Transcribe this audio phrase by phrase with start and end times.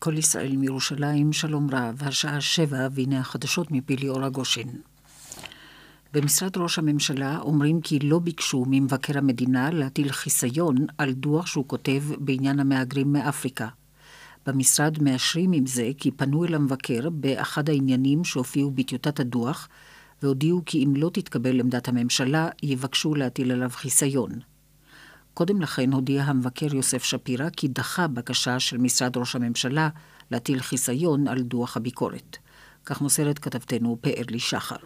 [0.00, 4.68] כל ישראל מירושלים, שלום רב, השעה שבע, והנה החדשות מפי ליאור הגושן.
[6.12, 12.02] במשרד ראש הממשלה אומרים כי לא ביקשו ממבקר המדינה להטיל חיסיון על דוח שהוא כותב
[12.18, 13.68] בעניין המהגרים מאפריקה.
[14.46, 19.68] במשרד מאשרים עם זה כי פנו אל המבקר באחד העניינים שהופיעו בטיוטת הדוח,
[20.22, 24.30] והודיעו כי אם לא תתקבל עמדת הממשלה, יבקשו להטיל עליו חיסיון.
[25.38, 29.88] קודם לכן הודיע המבקר יוסף שפירא כי דחה בקשה של משרד ראש הממשלה
[30.30, 32.36] להטיל חיסיון על דוח הביקורת.
[32.86, 34.76] כך מוסרת כתבתנו פארלי שחר.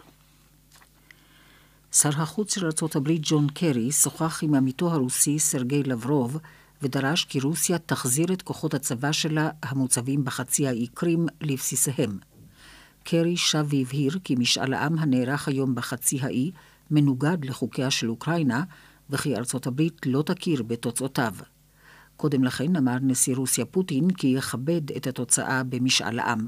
[1.91, 6.37] שר החוץ של ארה"ב ג'ון קרי שוחח עם עמיתו הרוסי סרגי לברוב
[6.81, 12.17] ודרש כי רוסיה תחזיר את כוחות הצבא שלה המוצבים בחצי האי קרים לבסיסיהם.
[13.03, 16.51] קרי שב והבהיר כי משאל העם הנערך היום בחצי האי
[16.91, 18.63] מנוגד לחוקיה של אוקראינה,
[19.09, 21.33] וכי ארצות הברית לא תכיר בתוצאותיו.
[22.15, 26.47] קודם לכן אמר נשיא רוסיה פוטין כי יכבד את התוצאה במשאל העם.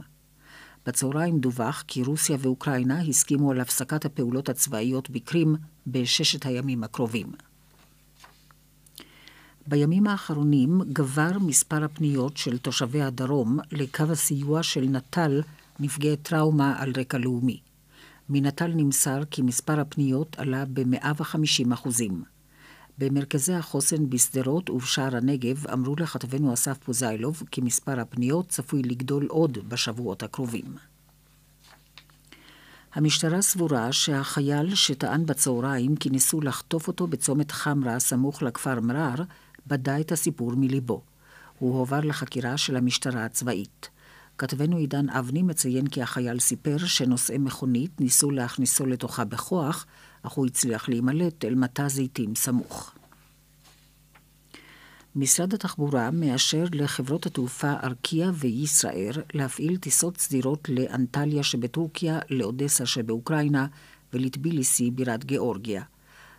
[0.85, 5.55] בצהריים דווח כי רוסיה ואוקראינה הסכימו על הפסקת הפעולות הצבאיות בקרים
[5.87, 7.27] בששת הימים הקרובים.
[9.67, 15.41] בימים האחרונים גבר מספר הפניות של תושבי הדרום לקו הסיוע של נט"ל
[15.79, 17.59] נפגעי טראומה על רקע לאומי.
[18.29, 22.34] מנט"ל נמסר כי מספר הפניות עלה ב-150 אחוזים.
[22.97, 29.57] במרכזי החוסן בשדרות ובשער הנגב אמרו לכתבנו אסף פוזיילוב כי מספר הפניות צפוי לגדול עוד
[29.69, 30.75] בשבועות הקרובים.
[32.93, 39.15] המשטרה סבורה שהחייל שטען בצהריים כי ניסו לחטוף אותו בצומת חמרה סמוך לכפר מרר,
[39.67, 41.01] בדה את הסיפור מליבו.
[41.59, 43.89] הוא הועבר לחקירה של המשטרה הצבאית.
[44.37, 49.85] כתבנו עידן אבני מציין כי החייל סיפר שנוסעי מכונית ניסו להכניסו לתוכה בכוח,
[50.27, 52.91] אך הוא הצליח להימלט אל מטע זיתים סמוך.
[55.15, 63.67] משרד התחבורה מאשר לחברות התעופה ארקיע וישראייר להפעיל טיסות סדירות לאנטליה שבטורקיה, לאודסה שבאוקראינה
[64.13, 65.83] ולטביליסי בירת גיאורגיה.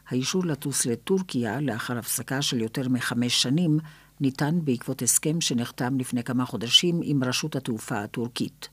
[0.08, 3.78] האישור לטוס לטורקיה, לאחר הפסקה של יותר מחמש שנים,
[4.20, 8.68] ניתן בעקבות הסכם שנחתם לפני כמה חודשים עם רשות התעופה הטורקית.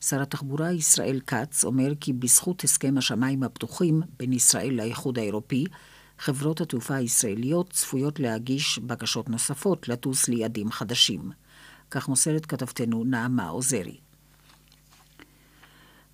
[0.00, 5.64] שר התחבורה ישראל כץ אומר כי בזכות הסכם השמיים הפתוחים בין ישראל לאיחוד האירופי,
[6.18, 11.30] חברות התעופה הישראליות צפויות להגיש בקשות נוספות לטוס ליעדים חדשים.
[11.90, 13.96] כך מוסרת כתבתנו נעמה עוזרי.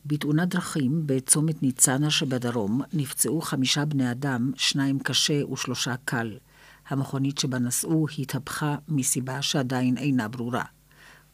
[0.07, 6.39] בתאונת דרכים בצומת ניצנה שבדרום נפצעו חמישה בני אדם, שניים קשה ושלושה קל.
[6.89, 10.65] המכונית שבה נסעו התהפכה מסיבה שעדיין אינה ברורה.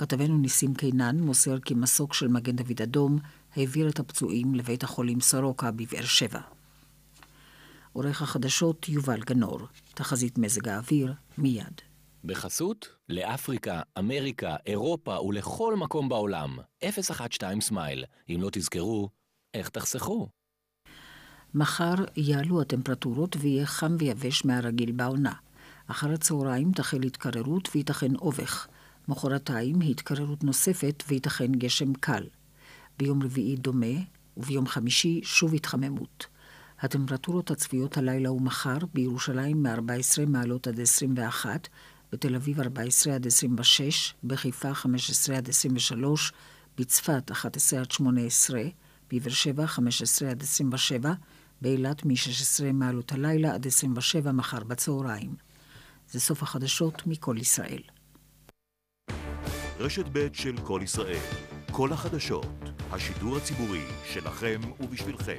[0.00, 3.18] כתבנו ניסים קינן מוסר כי מסוק של מגן דוד אדום
[3.56, 6.40] העביר את הפצועים לבית החולים סורוקה בבאר שבע.
[7.92, 9.60] עורך החדשות יובל גנור,
[9.94, 11.80] תחזית מזג האוויר מיד.
[12.24, 16.58] בחסות לאפריקה, אמריקה, אירופה ולכל מקום בעולם.
[16.84, 18.04] 012 סמייל.
[18.28, 19.08] אם לא תזכרו,
[19.54, 20.28] איך תחסכו?
[21.54, 25.32] מחר יעלו הטמפרטורות ויהיה חם ויבש מהרגיל בעונה.
[25.86, 28.68] אחר הצהריים תחל התקררות וייתכן אובך.
[29.10, 32.26] מחרתיים התקררות נוספת וייתכן גשם קל.
[32.98, 33.96] ביום רביעי דומה,
[34.36, 36.26] וביום חמישי שוב התחממות.
[36.80, 41.68] הטמפרטורות הצפויות הלילה ומחר בירושלים מ-14 מעלות עד 21,
[42.12, 46.32] בתל אביב 14 עד 26, בחיפה 15 עד 23,
[46.78, 48.62] בצפת 11 עד 18,
[49.12, 51.12] בבאר שבע 15 עד 27,
[51.62, 55.34] באילת מ-16 מעלות הלילה עד 27 מחר בצהריים.
[56.10, 57.82] זה סוף החדשות מכל ישראל.
[59.80, 61.16] רשת ב' של כל ישראל,
[61.70, 62.46] כל החדשות,
[62.92, 63.82] השידור הציבורי
[64.12, 65.38] שלכם ובשבילכם.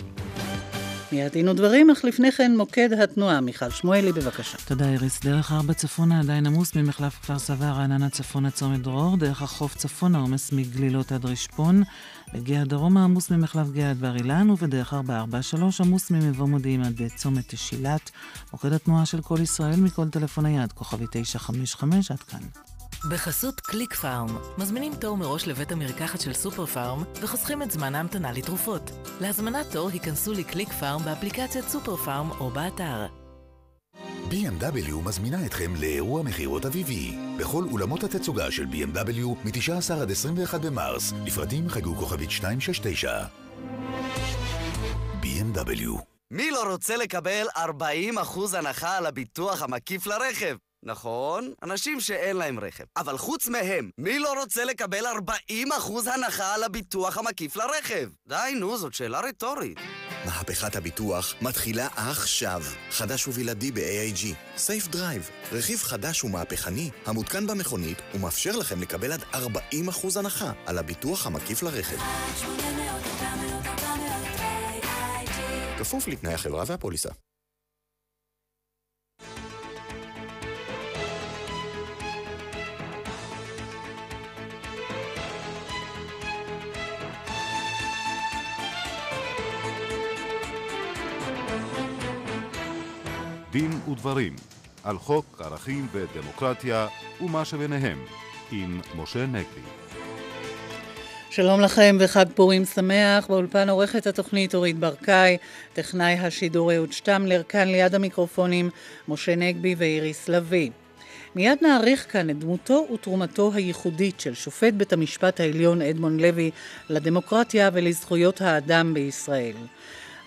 [1.11, 3.41] מיד דין ודברים, אך לפני כן מוקד התנועה.
[3.41, 4.57] מיכל שמואלי, בבקשה.
[4.65, 5.19] תודה איריס.
[5.19, 10.17] דרך ארבע צפונה עדיין עמוס ממחלף כפר סבא, רעננה צפונה צומת דרור, דרך החוף צפונה
[10.17, 11.83] עומס מגלילות עד רשפון,
[12.33, 17.43] בגהה דרומה עמוס ממחלף גהה עד בר אילן, ובדרך 443 עמוס ממבוא מודיעין עד צומת
[17.47, 18.11] שילת.
[18.53, 22.70] מוקד התנועה של כל ישראל מכל טלפון נייד, כוכבי 955, עד כאן.
[23.09, 24.27] בחסות קליק פארם,
[24.57, 28.91] מזמינים תור מראש לבית המרקחת של סופר פארם וחוסכים את זמן ההמתנה לתרופות.
[29.21, 33.07] להזמנת תור היכנסו לקליק פארם באפליקציית סופר פארם או באתר.
[34.29, 37.17] BMW מזמינה אתכם לאירוע מכירות אביבי.
[37.39, 41.13] בכל אולמות התצוגה של BMW מ-19 עד 21 במרס.
[41.25, 43.23] לפרטים חייגו כוכבית 269.
[45.21, 46.01] BMW
[46.31, 50.55] מי לא רוצה לקבל 40% הנחה על הביטוח המקיף לרכב?
[50.83, 52.83] נכון, אנשים שאין להם רכב.
[52.97, 55.05] אבל חוץ מהם, מי לא רוצה לקבל
[55.49, 58.09] 40% הנחה על הביטוח המקיף לרכב?
[58.27, 59.77] די, נו, זאת שאלה רטורית.
[60.25, 62.61] מהפכת הביטוח מתחילה עכשיו.
[62.91, 64.35] חדש ובלעדי ב-AIG.
[64.57, 71.27] Safe Drive, רכיב חדש ומהפכני המותקן במכונית ומאפשר לכם לקבל עד 40% הנחה על הביטוח
[71.27, 71.97] המקיף לרכב.
[75.79, 77.09] כפוף לתנאי החברה והפוליסה.
[93.51, 94.35] דין ודברים
[94.83, 96.87] על חוק ערכים ודמוקרטיה
[97.21, 97.97] ומה שביניהם
[98.51, 99.61] עם משה נגבי.
[101.29, 105.37] שלום לכם וחג פורים שמח, באולפן עורכת התוכנית אורית ברקאי,
[105.73, 108.69] טכנאי השידור אהוד שטמלר, כאן ליד המיקרופונים
[109.07, 110.71] משה נגבי ואיריס לביא.
[111.35, 116.51] מיד נעריך כאן את דמותו ותרומתו הייחודית של שופט בית המשפט העליון אדמונד לוי
[116.89, 119.55] לדמוקרטיה ולזכויות האדם בישראל.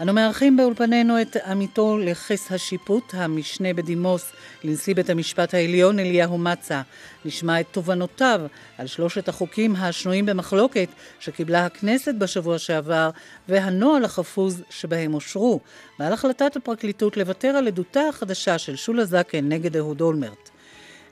[0.00, 4.32] אנו מארחים באולפנינו את עמיתו לכס השיפוט, המשנה בדימוס
[4.64, 6.82] לנשיא בית המשפט העליון אליהו מצה.
[7.24, 8.40] נשמע את תובנותיו
[8.78, 10.88] על שלושת החוקים השנויים במחלוקת
[11.20, 13.10] שקיבלה הכנסת בשבוע שעבר
[13.48, 15.60] והנוהל החפוז שבהם אושרו,
[15.98, 20.50] ועל החלטת הפרקליטות לוותר על עדותה החדשה של שולה זקן נגד אהוד אולמרט.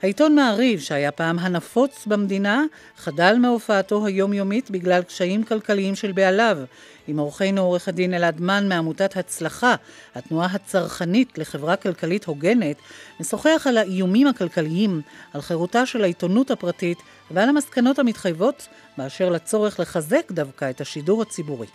[0.02, 2.64] העיתון מעריב, שהיה פעם הנפוץ במדינה,
[2.96, 6.58] חדל מהופעתו היומיומית בגלל קשיים כלכליים של בעליו.
[7.06, 9.74] עם אורחנו עורך הדין אלעד מן מעמותת הצלחה,
[10.14, 12.76] התנועה הצרכנית לחברה כלכלית הוגנת,
[13.20, 15.00] משוחח על האיומים הכלכליים,
[15.32, 16.98] על חירותה של העיתונות הפרטית
[17.30, 18.68] ועל המסקנות המתחייבות
[18.98, 21.66] באשר לצורך לחזק דווקא את השידור הציבורי.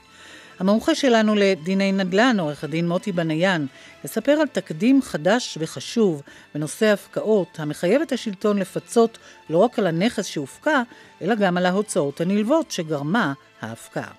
[0.59, 3.65] המומחה שלנו לדיני נדל"ן, עורך הדין מוטי בניאן,
[4.05, 6.21] יספר על תקדים חדש וחשוב
[6.55, 9.17] בנושא הפקעות, המחייב את השלטון לפצות
[9.49, 10.81] לא רק על הנכס שהופקע,
[11.21, 14.11] אלא גם על ההוצאות הנלוות שגרמה ההפקעה.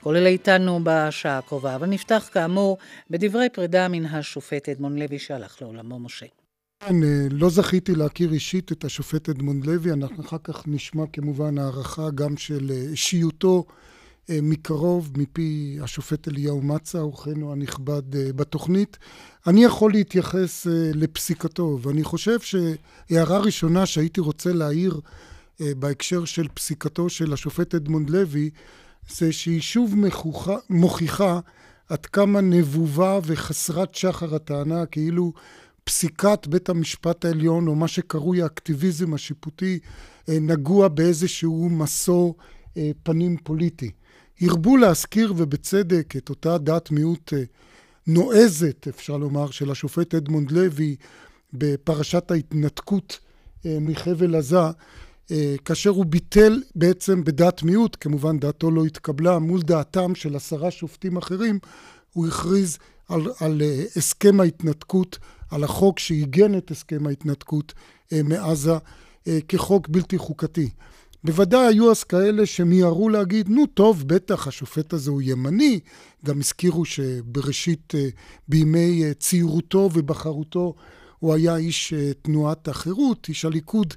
[0.00, 2.78] כל אלה איתנו בשעה הקרובה, אבל נפתח כאמור
[3.10, 6.26] בדברי פרידה מן השופט אדמונד לוי שהלך לעולמו משה.
[6.80, 11.58] כן, אה, לא זכיתי להכיר אישית את השופט אדמונד לוי, אנחנו אחר כך נשמע כמובן
[11.58, 13.64] הערכה גם של אה, אישיותו
[14.42, 18.98] מקרוב מפי השופט אליהו מצה, אורחנו הנכבד בתוכנית.
[19.46, 25.00] אני יכול להתייחס לפסיקתו, ואני חושב שהערה ראשונה שהייתי רוצה להעיר
[25.60, 28.50] בהקשר של פסיקתו של השופט אדמונד לוי,
[29.08, 31.40] זה שהיא שוב מכוחה, מוכיחה
[31.88, 35.32] עד כמה נבובה וחסרת שחר הטענה, כאילו
[35.84, 39.78] פסיקת בית המשפט העליון, או מה שקרוי האקטיביזם השיפוטי,
[40.28, 42.36] אה, נגוע באיזשהו מסור
[42.76, 43.90] אה, פנים פוליטי.
[44.40, 47.42] הרבו להזכיר, ובצדק, את אותה דעת מיעוט אה,
[48.06, 50.96] נועזת, אפשר לומר, של השופט אדמונד לוי
[51.52, 53.18] בפרשת ההתנתקות
[53.64, 54.58] מחבל עזה,
[55.30, 60.70] אה, כאשר הוא ביטל בעצם בדעת מיעוט, כמובן דעתו לא התקבלה, מול דעתם של עשרה
[60.70, 61.58] שופטים אחרים,
[62.12, 65.18] הוא הכריז על, על אה, הסכם ההתנתקות,
[65.50, 67.74] על החוק שעיגן את הסכם ההתנתקות
[68.12, 68.74] אה, מעזה
[69.48, 70.70] כחוק בלתי חוקתי.
[71.24, 75.80] בוודאי היו אז כאלה שמיהרו להגיד, נו טוב, בטח השופט הזה הוא ימני.
[76.24, 77.92] גם הזכירו שבראשית,
[78.48, 80.74] בימי צעירותו ובחרותו,
[81.18, 83.94] הוא היה איש תנועת החירות, איש הליכוד.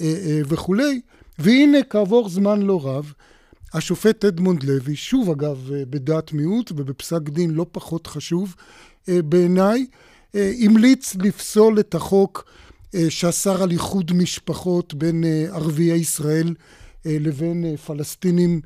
[0.00, 1.00] אה, אה, וכולי.
[1.38, 3.12] והנה כעבור זמן לא רב,
[3.74, 8.54] השופט אדמונד לוי, שוב אגב אה, בדעת מיעוט ובפסק דין לא פחות חשוב
[9.08, 9.86] בעיניי,
[10.34, 12.44] המליץ לפסול את החוק
[13.08, 16.54] שאסר על איחוד משפחות בין ערביי ישראל
[17.04, 18.60] לבין פלסטינים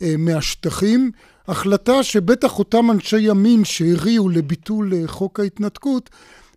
[0.00, 1.10] מהשטחים.
[1.48, 6.10] החלטה שבטח אותם אנשי ימין שהריעו לביטול חוק ההתנתקות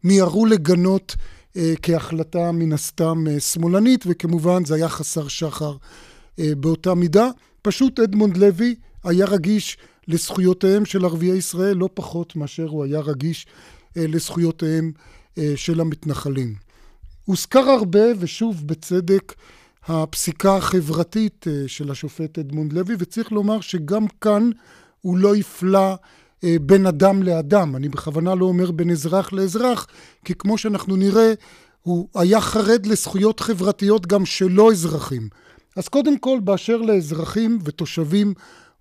[0.04, 1.16] מיהרו לגנות
[1.58, 5.76] אה, כהחלטה מן הסתם אה, שמאלנית, וכמובן זה היה חסר שחר
[6.40, 7.30] אה, באותה מידה.
[7.62, 13.46] פשוט אדמונד לוי היה רגיש לזכויותיהם של ערביי ישראל לא פחות מאשר הוא היה רגיש
[13.96, 14.92] לזכויותיהם
[15.56, 16.71] של המתנחלים.
[17.32, 19.34] הוזכר הרבה, ושוב בצדק,
[19.88, 24.50] הפסיקה החברתית של השופט אדמונד לוי, וצריך לומר שגם כאן
[25.02, 25.96] הוא לא הפלה
[26.44, 27.76] אה, בין אדם לאדם.
[27.76, 29.88] אני בכוונה לא אומר בין אזרח לאזרח,
[30.26, 31.34] כי כמו שאנחנו נראה,
[31.82, 35.30] הוא היה חרד לזכויות חברתיות גם שלא אזרחים.
[35.76, 38.34] אז קודם כל, באשר לאזרחים ותושבים,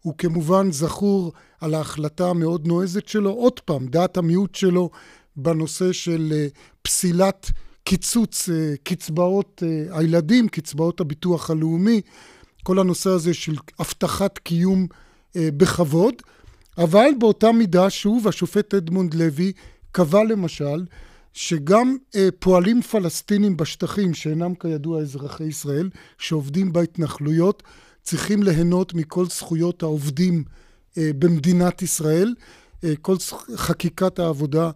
[0.03, 4.91] הוא כמובן זכור על ההחלטה המאוד נועזת שלו, עוד פעם, דעת המיעוט שלו
[5.37, 6.47] בנושא של אה,
[6.83, 7.51] פסילת
[7.85, 12.01] קיצוץ אה, קצבאות הילדים, קצבאות הביטוח הלאומי,
[12.63, 14.87] כל הנושא הזה של הבטחת קיום
[15.37, 16.15] בכבוד.
[16.79, 19.53] אבל באותה מידה, שוב, השופט אדמונד לוי
[19.93, 20.85] קבע למשל
[21.33, 27.63] שגם אה, פועלים פלסטינים בשטחים, שאינם כידוע אזרחי ישראל, שעובדים בהתנחלויות,
[28.03, 30.45] צריכים ליהנות מכל זכויות העובדים
[30.99, 32.35] אה, במדינת ישראל,
[33.03, 33.17] כל
[33.57, 34.71] חקיקת העבודה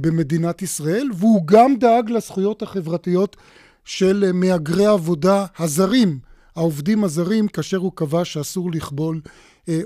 [0.00, 3.36] במדינת ישראל, והוא גם דאג לזכויות החברתיות
[3.84, 6.18] של מהגרי עבודה הזרים,
[6.56, 9.20] העובדים הזרים, כאשר הוא קבע שאסור לכבול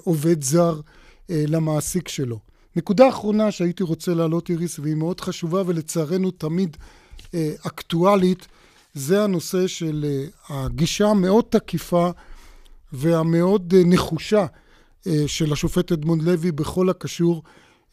[0.05, 0.81] עובד זר
[1.29, 2.39] למעסיק שלו.
[2.77, 6.77] נקודה אחרונה שהייתי רוצה להעלות, איריס, והיא מאוד חשובה ולצערנו תמיד
[7.67, 8.47] אקטואלית,
[8.95, 12.11] זה הנושא של הגישה המאוד תקיפה
[12.93, 14.47] והמאוד נחושה
[15.27, 17.43] של השופט אדמונד לוי בכל הקשור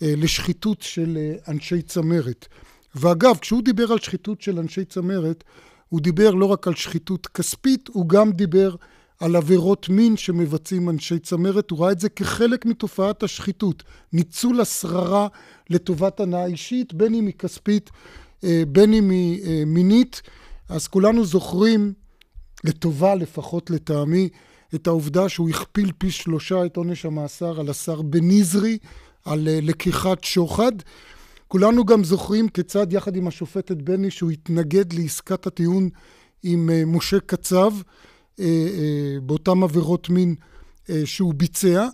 [0.01, 2.47] לשחיתות של אנשי צמרת.
[2.95, 5.43] ואגב, כשהוא דיבר על שחיתות של אנשי צמרת,
[5.89, 8.75] הוא דיבר לא רק על שחיתות כספית, הוא גם דיבר
[9.19, 13.83] על עבירות מין שמבצעים אנשי צמרת, הוא ראה את זה כחלק מתופעת השחיתות,
[14.13, 15.27] ניצול השררה
[15.69, 17.89] לטובת הנאה אישית, בין אם היא כספית,
[18.43, 20.21] בין אם היא מינית.
[20.69, 21.93] אז כולנו זוכרים,
[22.63, 24.29] לטובה לפחות לטעמי,
[24.75, 28.77] את העובדה שהוא הכפיל פי שלושה את עונש המאסר על השר בניזרי,
[29.25, 30.72] על לקיחת שוחד.
[31.48, 35.89] כולנו גם זוכרים כיצד יחד עם השופטת בני שהוא התנגד לעסקת הטיעון
[36.44, 37.74] עם משה קצב
[39.24, 40.36] באותן עבירות מין
[41.05, 41.88] שהוא ביצע.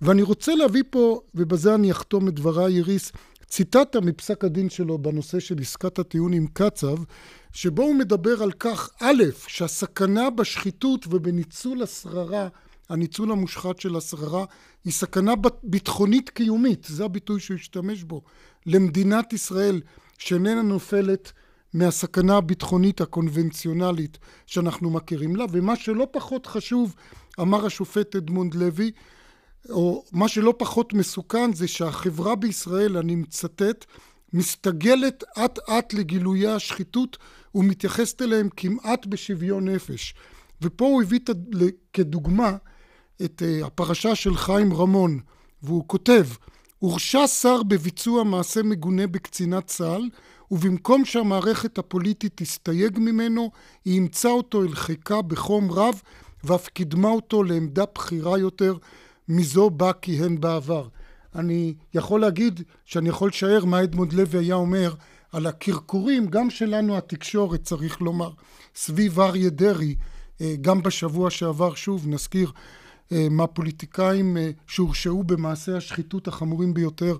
[0.00, 3.12] ואני רוצה להביא פה, ובזה אני אחתום את דבריי, איריס,
[3.46, 6.96] ציטטה מפסק הדין שלו בנושא של עסקת הטיעון עם קצב,
[7.52, 12.48] שבו הוא מדבר על כך, א', שהסכנה בשחיתות ובניצול השררה,
[12.90, 14.44] הניצול המושחת של השררה,
[14.84, 15.32] היא סכנה
[15.62, 18.22] ביטחונית קיומית, זה הביטוי שהוא השתמש בו,
[18.66, 19.80] למדינת ישראל,
[20.18, 21.32] שאיננה נופלת
[21.74, 26.94] מהסכנה הביטחונית הקונבנציונלית שאנחנו מכירים לה, ומה שלא פחות חשוב,
[27.40, 28.90] אמר השופט אדמונד לוי,
[29.70, 33.84] או מה שלא פחות מסוכן זה שהחברה בישראל, אני מצטט,
[34.32, 37.18] מסתגלת אט אט לגילויי השחיתות
[37.54, 40.14] ומתייחסת אליהם כמעט בשוויון נפש.
[40.62, 41.20] ופה הוא הביא
[41.92, 42.56] כדוגמה
[43.24, 45.20] את הפרשה של חיים רמון,
[45.62, 46.26] והוא כותב,
[46.78, 50.08] הורשע שר בביצוע מעשה מגונה בקצינת צה"ל,
[50.50, 53.50] ובמקום שהמערכת הפוליטית תסתייג ממנו,
[53.84, 56.02] היא אימצה אותו אל חיקה בחום רב,
[56.44, 58.76] ואף קידמה אותו לעמדה בכירה יותר
[59.28, 60.88] מזו בה כיהן בעבר.
[61.34, 64.94] אני יכול להגיד שאני יכול לשער מה אדמונד לוי היה אומר
[65.32, 68.30] על הקרקורים, גם שלנו התקשורת צריך לומר,
[68.74, 69.94] סביב אריה דרעי,
[70.60, 72.52] גם בשבוע שעבר, שוב נזכיר,
[73.30, 74.36] מהפוליטיקאים
[74.66, 77.16] שהורשעו במעשי השחיתות החמורים ביותר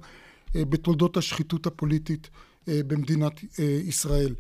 [0.54, 2.30] בתולדות השחיתות הפוליטית
[2.66, 3.40] במדינת
[3.85, 4.35] ישראל.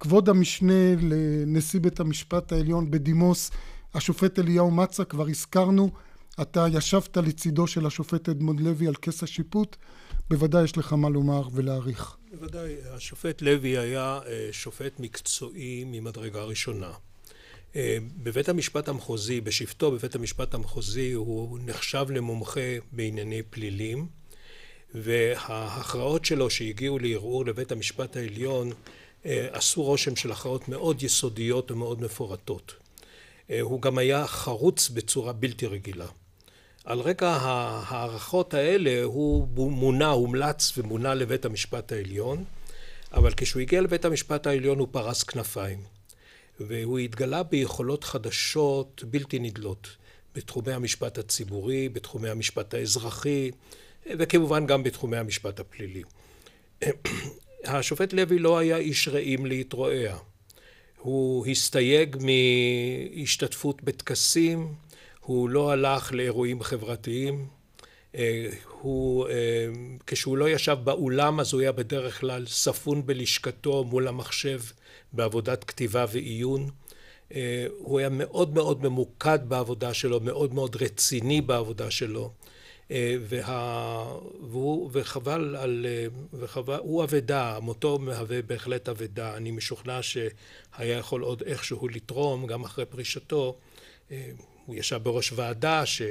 [0.00, 3.50] כבוד המשנה לנשיא בית המשפט העליון בדימוס,
[3.94, 5.90] השופט אליהו מצה, כבר הזכרנו,
[6.42, 9.76] אתה ישבת לצידו של השופט אדמונד לוי על כס השיפוט,
[10.30, 12.16] בוודאי יש לך מה לומר ולהעריך.
[12.30, 14.20] בוודאי, השופט לוי היה
[14.52, 16.90] שופט מקצועי ממדרגה ראשונה.
[18.16, 24.06] בבית המשפט המחוזי, בשבתו בבית המשפט המחוזי, הוא נחשב למומחה בענייני פלילים,
[24.94, 28.72] וההכרעות שלו שהגיעו לערעור לבית המשפט העליון
[29.24, 32.74] עשו רושם של הכרעות מאוד יסודיות ומאוד מפורטות.
[33.60, 36.06] הוא גם היה חרוץ בצורה בלתי רגילה.
[36.84, 42.44] על רקע ההערכות האלה הוא מונה, הומלץ ומונה לבית המשפט העליון,
[43.12, 45.99] אבל כשהוא הגיע לבית המשפט העליון הוא פרס כנפיים.
[46.60, 49.88] והוא התגלה ביכולות חדשות בלתי נדלות
[50.34, 53.50] בתחומי המשפט הציבורי, בתחומי המשפט האזרחי
[54.18, 56.02] וכמובן גם בתחומי המשפט הפלילי.
[57.64, 60.16] השופט לוי לא היה איש רעים להתרועע.
[60.98, 64.74] הוא הסתייג מהשתתפות בטקסים,
[65.20, 67.46] הוא לא הלך לאירועים חברתיים,
[68.80, 69.26] הוא,
[70.06, 74.60] כשהוא לא ישב באולם אז הוא היה בדרך כלל ספון בלשכתו מול המחשב
[75.12, 76.70] בעבודת כתיבה ועיון.
[77.78, 82.32] הוא היה מאוד מאוד ממוקד בעבודה שלו, מאוד מאוד רציני בעבודה שלו.
[83.28, 84.14] וה...
[84.50, 85.86] והוא, וחבל על...
[86.34, 86.76] וחבל...
[86.78, 89.36] הוא אבדה, מותו מהווה בהחלט אבדה.
[89.36, 93.56] אני משוכנע שהיה יכול עוד איכשהו לתרום, גם אחרי פרישתו.
[94.66, 96.02] הוא ישב בראש ועדה ש...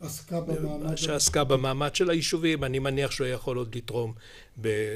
[0.00, 0.96] עסקה במעמד...
[0.96, 4.12] שעסקה במעמד של היישובים, אני מניח שהוא יכול עוד לתרום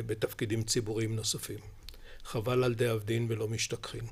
[0.07, 1.76] בתפקידים ציבוריים נוספים.
[2.27, 4.05] חבל על די עבדין ולא משתכחין.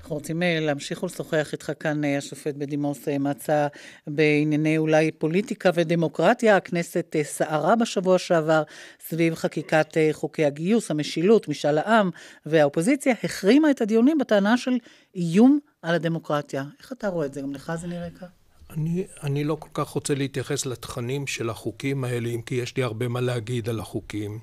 [0.00, 3.66] אנחנו רוצים להמשיך ולשוחח איתך כאן, השופט בדימוס מצא,
[4.06, 6.56] בענייני אולי פוליטיקה ודמוקרטיה.
[6.56, 8.62] הכנסת סערה בשבוע שעבר
[9.08, 12.10] סביב חקיקת חוקי הגיוס, המשילות, משאל העם,
[12.46, 14.78] והאופוזיציה החרימה את הדיונים בטענה של
[15.14, 16.64] איום על הדמוקרטיה.
[16.78, 17.40] איך אתה רואה את זה?
[17.40, 18.26] גם לך זה נראה כך?
[18.70, 22.82] אני, אני לא כל כך רוצה להתייחס לתכנים של החוקים האלה, אם כי יש לי
[22.82, 24.38] הרבה מה להגיד על החוקים.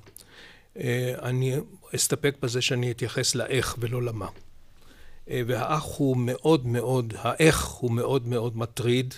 [1.21, 1.55] אני
[1.95, 4.27] אסתפק בזה שאני אתייחס לאיך ולא למה.
[5.27, 9.13] והאח הוא מאוד מאוד, האיך הוא מאוד מאוד מטריד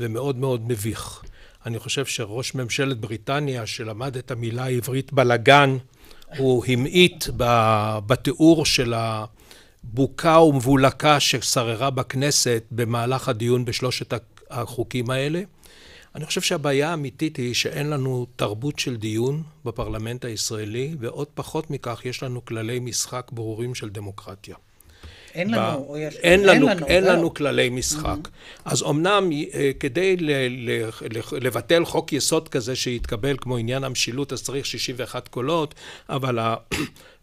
[0.00, 1.22] ומאוד מאוד מביך.
[1.66, 5.76] אני חושב שראש ממשלת בריטניה, שלמד את המילה העברית בלגן,
[6.38, 7.24] הוא המעיט
[8.06, 14.14] בתיאור של הבוקה ומבולקה ששררה בכנסת במהלך הדיון בשלושת
[14.50, 15.42] החוקים האלה.
[16.18, 22.00] אני חושב שהבעיה האמיתית היא שאין לנו תרבות של דיון בפרלמנט הישראלי, ועוד פחות מכך
[22.04, 24.56] יש לנו כללי משחק ברורים של דמוקרטיה.
[25.34, 26.16] אין לנו, או יש...
[26.16, 28.16] אין לנו, אין לנו, אין לנו כללי משחק.
[28.24, 28.62] Mm-hmm.
[28.64, 34.32] אז אמנם אה, כדי ל, ל, ל, לבטל חוק יסוד כזה שיתקבל כמו עניין המשילות,
[34.32, 35.74] אז צריך 61 קולות,
[36.08, 36.38] אבל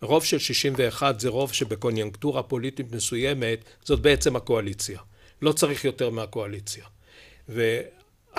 [0.01, 4.99] הרוב של 61 זה רוב שבקוניונקטורה פוליטית מסוימת, זאת בעצם הקואליציה.
[5.41, 6.85] לא צריך יותר מהקואליציה.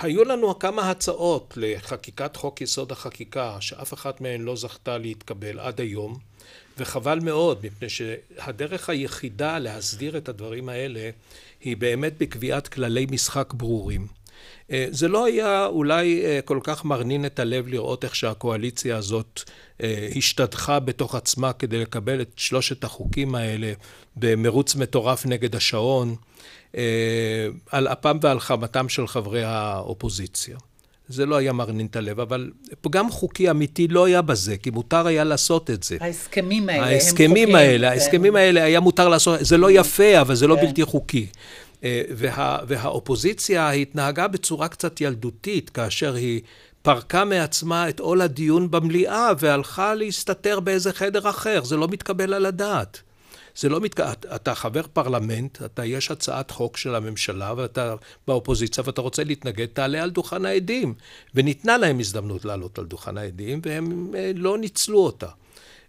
[0.02, 5.80] והיו לנו כמה הצעות לחקיקת חוק יסוד החקיקה, שאף אחת מהן לא זכתה להתקבל עד
[5.80, 6.18] היום.
[6.78, 11.10] וחבל מאוד, מפני שהדרך היחידה להסדיר את הדברים האלה
[11.60, 14.06] היא באמת בקביעת כללי משחק ברורים.
[14.70, 19.42] אה, זה לא היה אולי אה, כל כך מרנין את הלב לראות איך שהקואליציה הזאת
[19.82, 23.72] אה, השתדכה בתוך עצמה כדי לקבל את שלושת החוקים האלה
[24.16, 26.16] במרוץ מטורף נגד השעון,
[27.70, 30.56] על אפם ועל חמתם של חברי האופוזיציה.
[31.08, 35.06] זה לא היה מרנין את הלב, אבל פגם חוקי אמיתי לא היה בזה, כי מותר
[35.06, 35.96] היה לעשות את זה.
[36.00, 37.54] ההסכמים האלה ההסכמים הם חוקיים.
[37.56, 37.92] האלה, כן.
[37.92, 40.66] ההסכמים האלה היה מותר לעשות, זה לא יפה, אבל זה לא כן.
[40.66, 41.26] בלתי חוקי.
[41.84, 46.40] אה, וה, והאופוזיציה התנהגה בצורה קצת ילדותית, כאשר היא
[46.82, 51.64] פרקה מעצמה את עול הדיון במליאה והלכה להסתתר באיזה חדר אחר.
[51.64, 53.00] זה לא מתקבל על הדעת.
[53.56, 54.00] זה לא מתק...
[54.34, 57.94] אתה חבר פרלמנט, אתה, יש הצעת חוק של הממשלה ואתה
[58.26, 60.94] באופוזיציה ואתה רוצה להתנגד, תעלה על דוכן העדים.
[61.34, 65.28] וניתנה להם הזדמנות לעלות על דוכן העדים, והם אה, לא ניצלו אותה.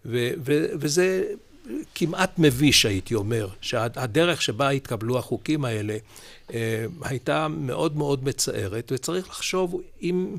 [0.06, 1.24] ו, ו, וזה
[1.96, 5.98] כמעט מביש, הייתי אומר, שהדרך שבה התקבלו החוקים האלה
[6.54, 10.38] אה, הייתה מאוד מאוד מצערת, וצריך לחשוב אם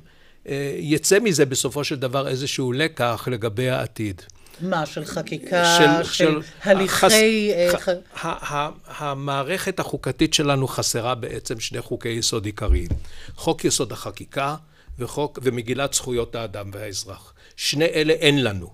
[0.48, 4.22] אה, יצא מזה בסופו של דבר איזשהו לקח לגבי העתיד.
[4.60, 7.52] מה, של חקיקה, של, של, של הליכי...
[7.68, 7.88] החס...
[8.24, 12.88] אה, המערכת החוקתית שלנו חסרה בעצם שני חוקי יסוד עיקריים.
[13.36, 14.56] חוק יסוד החקיקה
[14.98, 17.34] וחוק, ומגילת זכויות האדם והאזרח.
[17.56, 18.70] שני אלה אין לנו.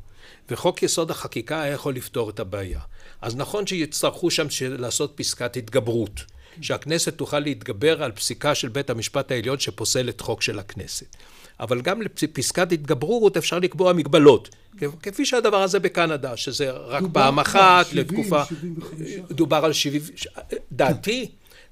[0.50, 2.80] וחוק יסוד החקיקה היה יכול לפתור את הבעיה.
[3.20, 4.46] אז נכון שיצטרכו שם
[4.78, 6.24] לעשות פסקת התגברות.
[6.60, 11.16] שהכנסת תוכל להתגבר על פסיקה של בית המשפט העליון שפוסלת חוק של הכנסת.
[11.60, 14.54] אבל גם לפסקת התגברות אפשר לקבוע מגבלות.
[15.02, 18.44] כפי שהדבר הזה בקנדה, שזה רק פעם אחת, 70, לתקופה...
[18.44, 19.08] 75.
[19.30, 20.02] דובר על 70...
[20.72, 21.28] דעתי,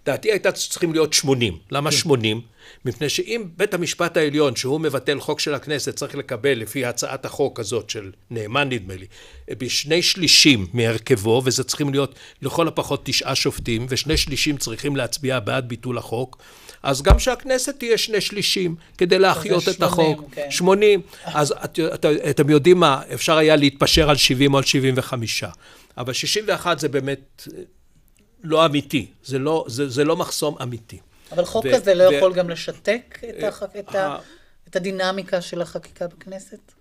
[0.06, 1.58] דעתי הייתה צריכים להיות 80.
[1.70, 1.96] למה כן.
[1.96, 2.40] 80?
[2.84, 7.60] מפני שאם בית המשפט העליון, שהוא מבטל חוק של הכנסת, צריך לקבל לפי הצעת החוק
[7.60, 9.06] הזאת של נאמן נדמה לי,
[9.50, 15.68] בשני שלישים מהרכבו, וזה צריכים להיות לכל הפחות תשעה שופטים, ושני שלישים צריכים להצביע בעד
[15.68, 16.38] ביטול החוק,
[16.82, 20.30] אז גם שהכנסת תהיה שני שלישים כדי להחיות את 80, החוק.
[20.32, 20.50] כן.
[20.50, 21.00] 80.
[21.24, 25.44] אז את, את, אתם יודעים מה, אפשר היה להתפשר על 70 או על 75.
[25.98, 27.48] אבל 61 זה באמת
[28.42, 30.98] לא אמיתי, זה לא, זה, זה לא מחסום אמיתי.
[31.32, 33.62] אבל חוק כזה לא יכול גם לשתק את, הח...
[33.78, 34.16] את, ה...
[34.68, 36.72] את הדינמיקה של החקיקה בכנסת?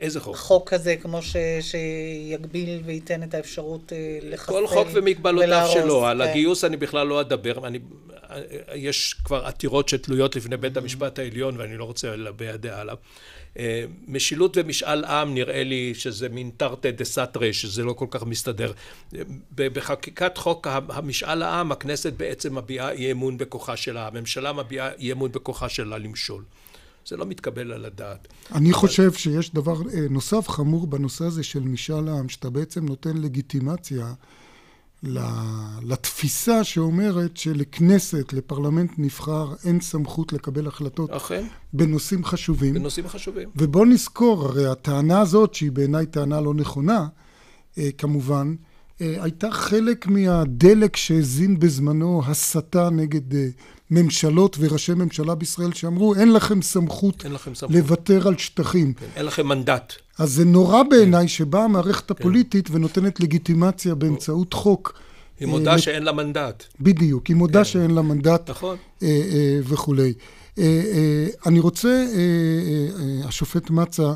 [0.00, 0.36] איזה חוק?
[0.36, 6.00] חוק כזה, כמו ש, שיגביל וייתן את האפשרות אה, לחסל כל חוק ומגבלותיו שלו.
[6.00, 6.06] כן.
[6.06, 7.66] על הגיוס אני בכלל לא אדבר.
[7.66, 7.78] אני,
[8.74, 12.96] יש כבר עתירות שתלויות לפני בית המשפט העליון, ואני לא רוצה להביע דעה עליו.
[13.58, 18.22] אה, משילות ומשאל עם נראה לי שזה מין תרתי דה סתרי, שזה לא כל כך
[18.22, 18.72] מסתדר.
[19.54, 25.32] בחקיקת חוק המשאל העם, הכנסת בעצם מביעה אי אמון בכוחה שלה, הממשלה מביעה אי אמון
[25.32, 26.42] בכוחה שלה למשול.
[27.08, 28.28] זה לא מתקבל על הדעת.
[28.54, 28.78] אני אבל...
[28.78, 34.12] חושב שיש דבר אה, נוסף חמור בנושא הזה של משאל העם, שאתה בעצם נותן לגיטימציה
[35.82, 41.46] לתפיסה שאומרת שלכנסת, לפרלמנט נבחר, אין סמכות לקבל החלטות אכן.
[41.72, 42.74] בנושאים חשובים.
[42.74, 43.48] בנושאים חשובים.
[43.56, 47.06] ובוא נזכור, הרי הטענה הזאת, שהיא בעיניי טענה לא נכונה,
[47.78, 48.54] אה, כמובן,
[49.00, 53.34] אה, הייתה חלק מהדלק שהזין בזמנו הסתה נגד
[53.90, 57.76] ממשלות וראשי ממשלה בישראל שאמרו אין לכם סמכות, אין לכם סמכות.
[57.76, 58.92] לוותר על שטחים.
[58.92, 59.92] כן, אין לכם מנדט.
[60.18, 61.28] אז זה נורא בעיניי כן.
[61.28, 62.14] שבאה המערכת כן.
[62.18, 62.76] הפוליטית כן.
[62.76, 64.98] ונותנת לגיטימציה באמצעות חוק.
[65.40, 66.64] היא מודה אה, שאין לה מנדט.
[66.80, 67.64] בדיוק, היא מודה כן.
[67.64, 68.50] שאין לה מנדט.
[68.50, 68.76] נכון.
[69.02, 70.12] אה, אה, וכולי.
[70.58, 74.14] אה, אה, אני רוצה, אה, אה, השופט מצה, אה,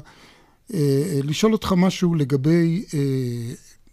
[0.74, 2.98] אה, לשאול אותך משהו לגבי אה,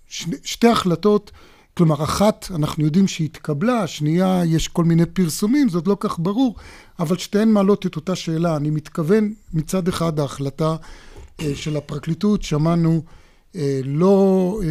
[0.08, 1.32] שני, שתי החלטות
[1.80, 6.56] כלומר, אחת אנחנו יודעים שהתקבלה, השנייה יש כל מיני פרסומים, זאת לא כך ברור,
[7.00, 8.56] אבל שתיהן מעלות את אותה שאלה.
[8.56, 10.76] אני מתכוון מצד אחד ההחלטה
[11.42, 13.04] אה, של הפרקליטות, שמענו
[13.56, 14.68] אה, לא אה,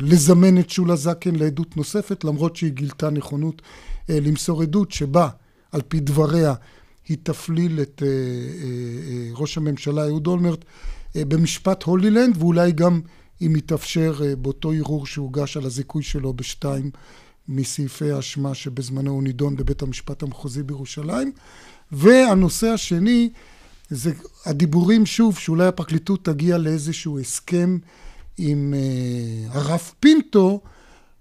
[0.00, 3.62] לזמן את שולה זקן לעדות נוספת, למרות שהיא גילתה נכונות
[4.08, 5.28] למסור עדות שבה,
[5.72, 6.54] על פי דבריה,
[7.08, 8.02] היא תפליל את
[9.32, 10.64] ראש הממשלה אהוד אולמרט
[11.14, 13.00] במשפט הולילנד, ואולי גם
[13.46, 16.90] אם יתאפשר באותו ערעור שהוגש על הזיכוי שלו בשתיים
[17.48, 21.32] מסעיפי האשמה שבזמנו הוא נידון בבית המשפט המחוזי בירושלים.
[21.92, 23.30] והנושא השני
[23.90, 24.12] זה
[24.46, 27.78] הדיבורים שוב שאולי הפרקליטות תגיע לאיזשהו הסכם
[28.38, 30.60] עם uh, הרב פינטו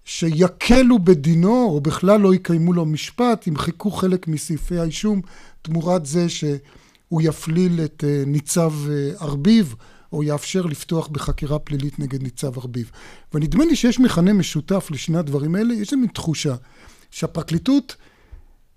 [0.06, 5.22] שיקלו בדינו או בכלל לא יקיימו לו משפט, ימחקו חלק מסעיפי האישום
[5.62, 9.76] תמורת זה שהוא יפליל את uh, ניצב uh, ארביב
[10.12, 12.92] או יאפשר לפתוח בחקירה פלילית נגד ניצב ארביב.
[13.34, 16.56] ונדמה לי שיש מכנה משותף לשני הדברים האלה, יש לי תחושה
[17.12, 17.96] שהפרקליטות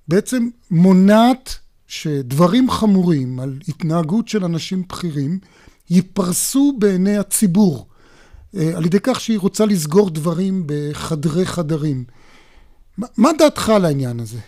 [0.09, 5.39] בעצם מונעת שדברים חמורים על התנהגות של אנשים בכירים
[5.91, 7.87] ייפרסו בעיני הציבור
[8.57, 12.05] אה, על ידי כך שהיא רוצה לסגור דברים בחדרי חדרים.
[12.99, 14.39] מה דעתך על העניין הזה?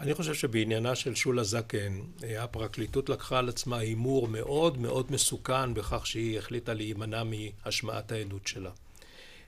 [0.00, 5.74] אני חושב שבעניינה של שולה זקן, אה, הפרקליטות לקחה על עצמה הימור מאוד מאוד מסוכן
[5.74, 8.70] בכך שהיא החליטה להימנע מהשמעת העדות שלה.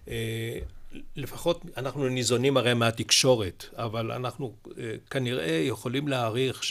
[0.09, 0.59] אה,
[1.17, 6.63] לפחות אנחנו ניזונים הרי מהתקשורת, אבל אנחנו אה, כנראה יכולים להעריך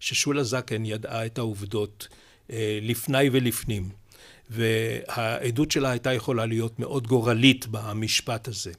[0.00, 2.08] ששולה זקן ידעה את העובדות
[2.82, 3.88] לפני ולפנים,
[4.50, 8.72] והעדות שלה הייתה יכולה להיות מאוד גורלית במשפט הזה.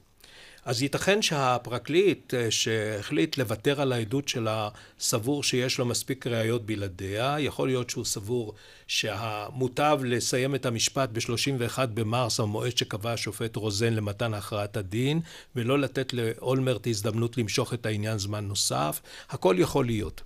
[0.64, 4.68] אז ייתכן שהפרקליט אה, שהחליט לוותר על העדות שלה
[5.00, 8.54] סבור שיש לו מספיק ראיות בלעדיה, יכול להיות שהוא סבור
[8.86, 15.20] שהמוטב לסיים את המשפט ב-31 במרס, המועד שקבע השופט רוזן למתן הכרעת הדין,
[15.56, 19.00] ולא לתת לאולמרט הזדמנות למשוך את העניין זמן נוסף,
[19.30, 20.22] הכל יכול להיות.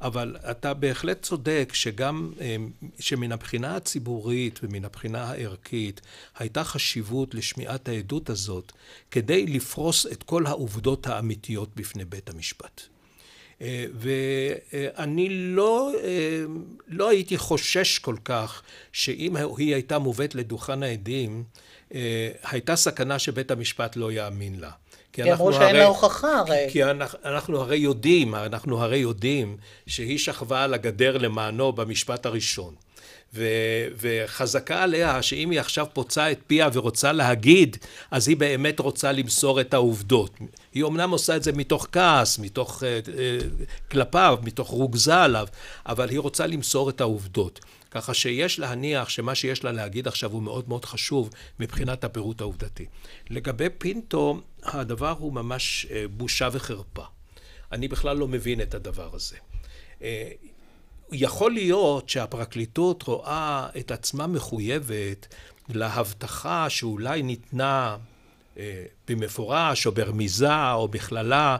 [0.00, 2.56] אבל אתה בהחלט צודק שגם, אה,
[2.98, 6.00] שמן הבחינה הציבורית ומן הבחינה הערכית
[6.38, 8.72] הייתה חשיבות לשמיעת העדות הזאת
[9.10, 12.80] כדי לפרוס את כל העובדות האמיתיות בפני בית המשפט.
[13.60, 16.44] אה, ואני לא, אה,
[16.88, 21.44] לא הייתי חושש כל כך שאם היא הייתה מובאת לדוכן העדים,
[22.42, 24.70] הייתה סכנה שבית המשפט לא יאמין לה.
[25.12, 26.66] כי אמרו שאין לה הוכחה הרי.
[26.70, 32.74] כי אנחנו, אנחנו הרי יודעים, אנחנו הרי יודעים שהיא שכבה על הגדר למענו במשפט הראשון.
[33.34, 33.44] ו,
[34.00, 37.76] וחזקה עליה שאם היא עכשיו פוצה את פיה ורוצה להגיד,
[38.10, 40.38] אז היא באמת רוצה למסור את העובדות.
[40.72, 45.46] היא אומנם עושה את זה מתוך כעס, מתוך uh, uh, כלפיו, מתוך רוגזה עליו,
[45.86, 47.60] אבל היא רוצה למסור את העובדות.
[47.90, 52.86] ככה שיש להניח שמה שיש לה להגיד עכשיו הוא מאוד מאוד חשוב מבחינת הפירוט העובדתי.
[53.30, 57.04] לגבי פינטו, הדבר הוא ממש אה, בושה וחרפה.
[57.72, 59.36] אני בכלל לא מבין את הדבר הזה.
[61.12, 65.26] אה, יכול להיות שהפרקליטות רואה את עצמה מחויבת
[65.68, 67.96] להבטחה שאולי ניתנה
[68.58, 71.56] אה, במפורש או ברמיזה או בכללה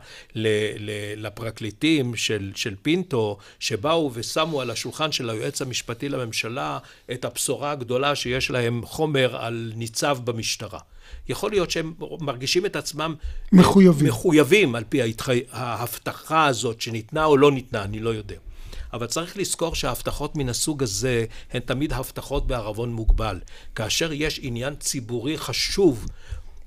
[1.17, 6.79] לפרקליטים של, של פינטו שבאו ושמו על השולחן של היועץ המשפטי לממשלה
[7.13, 10.81] את הבשורה הגדולה שיש להם חומר על ניצב במשטרה.
[11.29, 13.15] יכול להיות שהם מרגישים את עצמם
[13.53, 15.41] מחויבים, מחויבים על פי ההתחי...
[15.51, 18.37] ההבטחה הזאת שניתנה או לא ניתנה, אני לא יודע.
[18.93, 23.41] אבל צריך לזכור שהבטחות מן הסוג הזה הן תמיד הבטחות בערבון מוגבל.
[23.75, 26.07] כאשר יש עניין ציבורי חשוב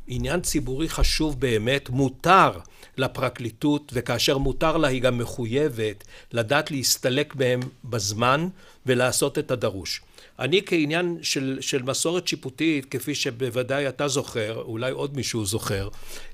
[0.08, 2.52] עניין ציבורי חשוב באמת, מותר
[2.98, 8.48] לפרקליטות, וכאשר מותר לה היא גם מחויבת לדעת להסתלק מהם בזמן
[8.86, 10.02] ולעשות את הדרוש.
[10.40, 15.90] אני כעניין של, של מסורת שיפוטית, כפי שבוודאי אתה זוכר, אולי עוד מישהו זוכר,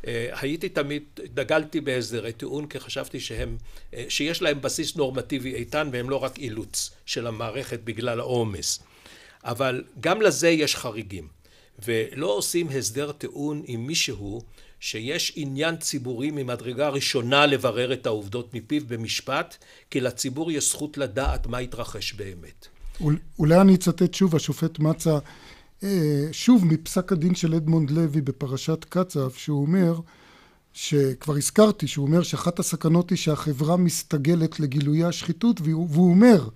[0.07, 1.03] אה, הייתי תמיד,
[1.33, 3.57] דגלתי בהסדרי טיעון כי חשבתי שהם,
[3.93, 8.79] אה, שיש להם בסיס נורמטיבי איתן והם לא רק אילוץ של המערכת בגלל העומס.
[9.43, 11.38] אבל גם לזה יש חריגים.
[11.85, 14.41] ולא עושים הסדר טיעון עם מישהו
[14.79, 19.57] שיש עניין ציבורי ממדרגה ראשונה לברר את העובדות מפיו במשפט,
[19.91, 22.67] כי לציבור יש זכות לדעת מה התרחש באמת.
[23.39, 25.17] אולי אני אצטט שוב, השופט מצא,
[25.83, 29.99] אה, שוב מפסק הדין של אדמונד לוי בפרשת קצב, שהוא אומר,
[30.73, 36.49] שכבר הזכרתי, שהוא אומר שאחת הסכנות היא שהחברה מסתגלת לגילויי השחיתות, והוא אומר,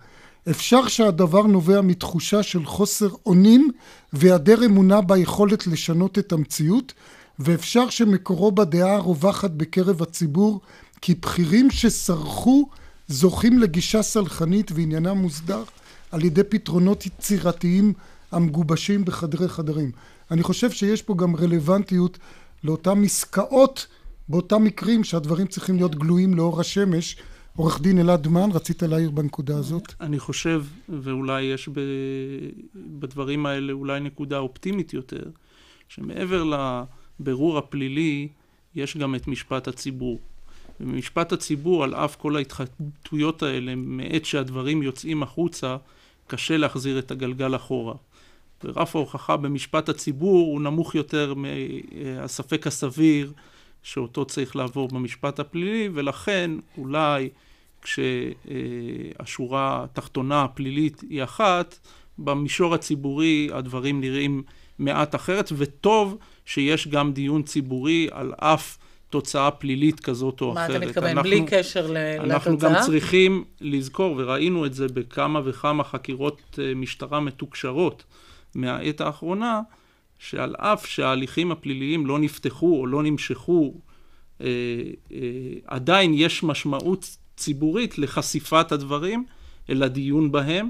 [0.50, 3.72] אפשר שהדבר נובע מתחושה של חוסר אונים
[4.14, 6.94] והיעדר אמונה ביכולת לשנות את המציאות
[7.40, 10.62] ואפשר שמקורו בדעה הרווחת בקרב הציבור
[11.02, 12.70] כי בכירים שסרחו
[13.08, 15.64] זוכים לגישה סלחנית ועניינם מוסדר
[16.12, 17.94] על ידי פתרונות יצירתיים
[18.32, 19.92] המגובשים בחדרי חדרים.
[20.32, 22.18] אני חושב שיש פה גם רלוונטיות
[22.64, 23.88] לאותן עסקאות
[24.30, 27.18] באותם מקרים שהדברים צריכים להיות גלויים לאור השמש
[27.56, 29.94] עורך דין אלעד מן, רצית להעיר בנקודה הזאת?
[30.02, 31.80] אני חושב, ואולי יש ב...
[32.76, 35.24] בדברים האלה אולי נקודה אופטימית יותר,
[35.90, 36.44] שמעבר
[37.20, 38.28] לבירור הפלילי,
[38.76, 40.20] יש גם את משפט הציבור.
[40.80, 45.78] במשפט הציבור, על אף כל ההתחטאויות האלה, מעת שהדברים יוצאים החוצה,
[46.28, 47.94] קשה להחזיר את הגלגל אחורה.
[48.64, 53.34] ורף ההוכחה במשפט הציבור הוא נמוך יותר מהספק הסביר
[53.84, 57.30] שאותו צריך לעבור במשפט הפלילי, ולכן אולי
[57.82, 61.80] כשהשורה התחתונה הפלילית היא אחת,
[62.18, 64.44] במישור הציבורי הדברים נראים
[64.80, 68.78] מעט אחרת, וטוב שיש גם דיון ציבורי על אף
[69.10, 70.82] תוצאה פלילית כזאת או מה אחרת.
[70.82, 71.10] אתה מתכוון?
[71.10, 72.24] אנחנו, בלי קשר לתוצאה?
[72.24, 78.04] אנחנו גם צריכים לזכור, וראינו את זה בכמה וכמה חקירות אה, משטרה מתוקשרות
[78.56, 79.62] מהעת האחרונה,
[80.24, 83.74] שעל אף שההליכים הפליליים לא נפתחו או לא נמשכו,
[84.42, 84.48] אה,
[85.12, 85.18] אה,
[85.68, 89.26] עדיין יש משמעות ציבורית לחשיפת הדברים,
[89.70, 90.70] אל הדיון בהם,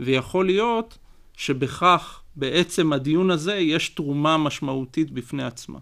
[0.00, 0.98] ויכול להיות
[1.36, 5.78] שבכך, בעצם הדיון הזה, יש תרומה משמעותית בפני עצמה.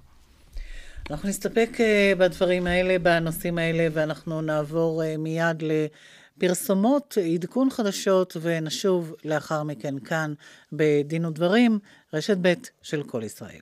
[1.11, 9.63] אנחנו נסתפק uh, בדברים האלה, בנושאים האלה, ואנחנו נעבור מיד לפרסומות, עדכון חדשות, ונשוב לאחר
[9.63, 10.35] מכן כאן
[10.73, 11.79] בדין ודברים,
[12.15, 13.61] רשת ב' של כל ישראל.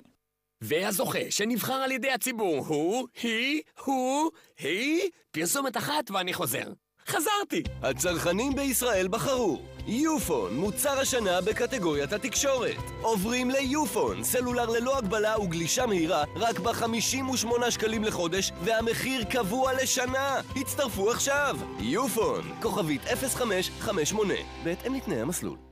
[0.61, 6.73] והזוכה שנבחר על ידי הציבור הוא, היא, הוא, היא, פרסומת אחת ואני חוזר.
[7.07, 7.63] חזרתי!
[7.83, 12.77] הצרכנים בישראל בחרו יופון, מוצר השנה בקטגוריית התקשורת.
[13.03, 20.41] עוברים ליופון, סלולר ללא הגבלה וגלישה מהירה, רק ב-58 שקלים לחודש, והמחיר קבוע לשנה.
[20.57, 21.57] הצטרפו עכשיו!
[21.81, 24.35] יופון, כוכבית 0558,
[24.65, 25.72] בהתאם לתנאי המסלול.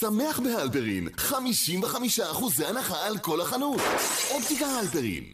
[0.00, 3.80] שמח בהלפרין, 55% הנחה על כל החנות.
[4.30, 5.24] אופטיקה הלפרין.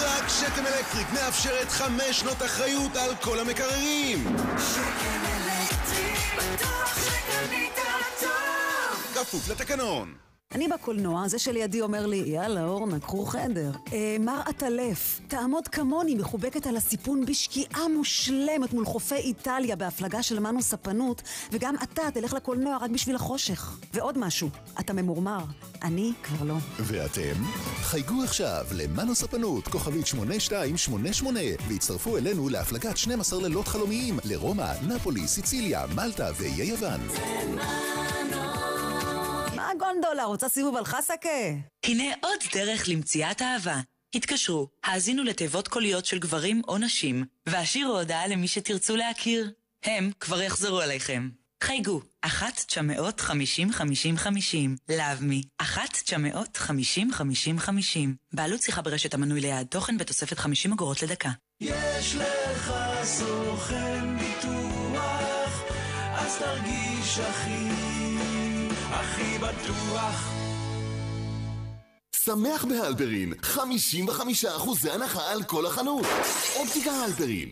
[0.00, 4.24] רק שקם אלקטריק מאפשרת חמש שנות אחריות על כל המקררים!
[4.58, 7.72] שקם אלקטריק, בטוח שקנית
[8.20, 9.14] טוב!
[9.14, 10.25] כפוף לתקנון!
[10.54, 13.70] אני בקולנוע, זה שלידי אומר לי, יאללה, אורנה, קחו חדר.
[13.92, 20.38] אה, מר עטלף, תעמוד כמוני מחובקת על הסיפון בשקיעה מושלמת מול חופי איטליה בהפלגה של
[20.40, 23.78] מנו ספנות, וגם אתה תלך לקולנוע רק בשביל החושך.
[23.92, 24.48] ועוד משהו,
[24.80, 25.44] אתה ממורמר,
[25.82, 26.56] אני כבר לא.
[26.78, 27.42] ואתם?
[27.82, 35.86] חייגו עכשיו למנו ספנות, כוכבית 8288, והצטרפו אלינו להפלגת 12 לילות חלומיים לרומא, נפולי, סיציליה,
[35.94, 37.00] מלטה ואיי יוון.
[37.56, 38.65] מה
[39.78, 41.28] גונדולה, רוצה סיבוב על חסקה?
[41.84, 43.80] הנה עוד דרך למציאת אהבה.
[44.14, 49.50] התקשרו, האזינו לתיבות קוליות של גברים או נשים, והשאירו הודעה למי שתרצו להכיר.
[49.84, 51.28] הם כבר יחזרו אליכם.
[51.62, 52.28] חייגו, 1-950-50-50,
[54.90, 55.62] Love me, 1-950-50-50.
[58.32, 61.30] בעלות שיחה ברשת המנוי ליד תוכן בתוספת 50 אגורות לדקה.
[61.60, 65.62] יש לך סוכן ביטוח,
[66.14, 67.95] אז תרגיש הכי,
[69.00, 70.32] הכי בטוח.
[72.16, 76.06] שמח בהלפרין, 55% הנחה על כל החנות.
[76.56, 77.48] אופטיקה הלפרין.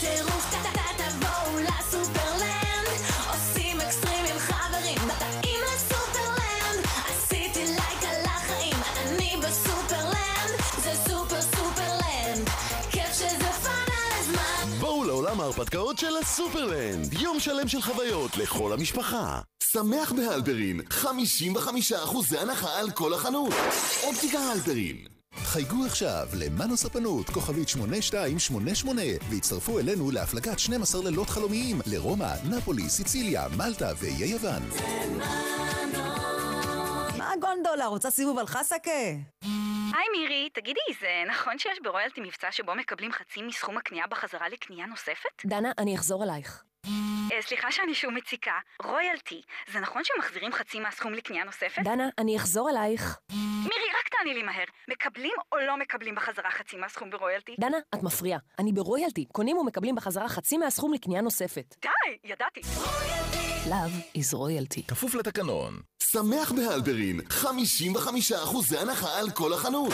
[0.00, 0.54] טירוף,
[0.96, 2.88] תבואו לסופרלנד,
[3.32, 12.48] עושים אקסטרים עם חברים, באים לסופרלנד, עשיתי לייק על החיים, אני בסופרלנד, זה סופר סופרלנד,
[12.90, 14.80] כיף שזה fun כל הזמן.
[14.80, 17.12] בואו לעולם ההרפתקאות של הסופרלנד.
[17.12, 19.40] יום שלם של חוויות לכל המשפחה.
[19.74, 23.52] שמח בהלפרין, 55% הנחה על כל החנות.
[24.02, 24.96] אופטיקה הלפרין.
[25.34, 33.46] חייגו עכשיו למנו ספנות, כוכבית 8288, והצטרפו אלינו להפלגת 12 לילות חלומיים לרומא, נפולי, סיציליה,
[33.56, 34.62] מלטה ואיי יוון.
[37.18, 38.90] מה גונדולה, רוצה סיבוב על חסקה?
[39.94, 44.86] היי מירי, תגידי, זה נכון שיש ברויאלטי מבצע שבו מקבלים חצי מסכום הקנייה בחזרה לקנייה
[44.86, 45.44] נוספת?
[45.46, 46.62] דנה, אני אחזור אלייך.
[47.32, 51.82] אה, סליחה שאני שוב מציקה, רויאלטי, זה נכון שמחזירים חצי מהסכום לקנייה נוספת?
[51.84, 53.18] דנה, אני אחזור אלייך.
[53.32, 57.54] מירי, רק תעני לי מהר, מקבלים או לא מקבלים בחזרה חצי מהסכום ברויאלטי?
[57.60, 58.38] דנה, את מפריעה.
[58.58, 59.24] אני ברויאלטי.
[59.32, 61.74] קונים ומקבלים בחזרה חצי מהסכום לקנייה נוספת.
[61.82, 62.60] די, ידעתי.
[63.64, 64.82] Love is royalty.
[64.88, 65.80] כפוף לתקנון.
[66.02, 69.92] שמח בהלפרין, 55% הנחה על כל החנות.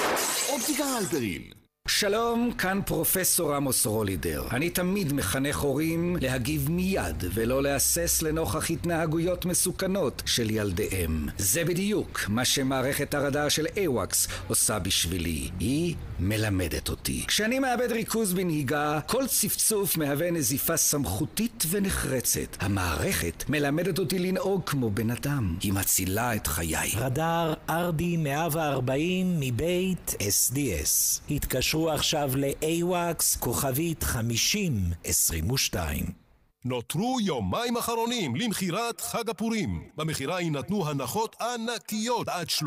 [0.48, 1.60] אופטיקה הלפרין.
[1.88, 4.45] שלום, כאן פרופסור עמוס רולידר.
[4.51, 11.27] אני תמיד מחנך הורים להגיב מיד ולא להסס לנוכח התנהגויות מסוכנות של ילדיהם.
[11.38, 15.51] זה בדיוק מה שמערכת הרדאר של איוואקס עושה בשבילי.
[15.61, 17.25] היא מלמדת אותי.
[17.27, 22.57] כשאני מאבד ריכוז בנהיגה, כל צפצוף מהווה נזיפה סמכותית ונחרצת.
[22.61, 25.57] המערכת מלמדת אותי לנהוג כמו בן אדם.
[25.61, 26.90] היא מצילה את חיי.
[26.97, 31.21] רדאר RD 140 מבית SDS.
[31.70, 36.06] התקשרו עכשיו ל-AWACS כוכבית 5022.
[36.64, 39.83] נותרו יומיים אחרונים למכירת חג הפורים.
[39.96, 42.62] במכירה יינתנו הנחות ענקיות עד 30%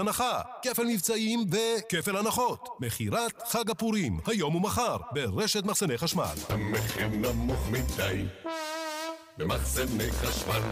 [0.00, 0.40] הנחה.
[0.62, 2.68] כפל מבצעים וכפל הנחות.
[2.80, 6.34] מכירת חג הפורים, היום ומחר, ברשת מחסני חשמל.
[6.48, 8.24] המחיר נמוך מדי
[9.38, 10.62] במחסני חשמל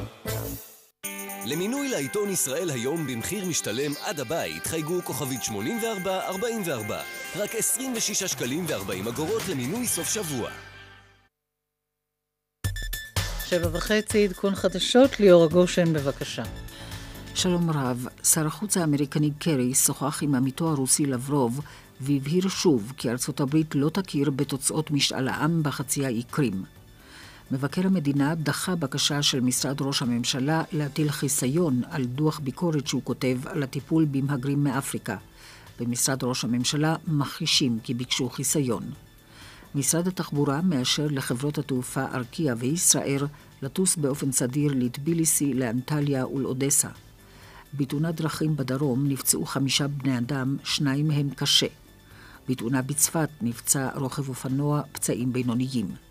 [1.46, 7.02] למינוי לעיתון ישראל היום במחיר משתלם עד הבית חייגו כוכבית 8444
[7.36, 10.50] רק 26 שקלים ו-40 אגורות למינוי סוף שבוע
[13.44, 16.42] שבע וחצי, עדכון חדשות, ליאור גושן, בבקשה.
[17.34, 21.60] שלום רב, שר החוץ האמריקני קרי שוחח עם עמיתו הרוסי לברוב
[22.00, 26.75] והבהיר שוב כי ארצות הברית לא תכיר בתוצאות משאל העם בחצי האי קרים.
[27.50, 33.38] מבקר המדינה דחה בקשה של משרד ראש הממשלה להטיל חיסיון על דוח ביקורת שהוא כותב
[33.46, 35.16] על הטיפול במהגרים מאפריקה.
[35.80, 38.82] במשרד ראש הממשלה מכחישים כי ביקשו חיסיון.
[39.74, 43.26] משרד התחבורה מאשר לחברות התעופה ארקיע וישראל
[43.62, 46.88] לטוס באופן סדיר לטביליסי, לאנטליה ולאודסה.
[47.74, 51.66] בתאונת דרכים בדרום נפצעו חמישה בני אדם, שניים מהם קשה.
[52.48, 56.05] בתאונה בצפת נפצע רוכב אופנוע פצעים בינוניים.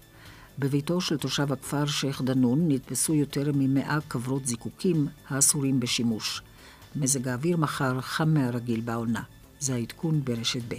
[0.60, 6.42] בביתו של תושב הכפר שייח' דנון נתפסו יותר ממאה כברות זיקוקים האסורים בשימוש.
[6.96, 9.22] מזג האוויר מחר חם מהרגיל בעונה.
[9.60, 10.76] זה העדכון ברשת ב'.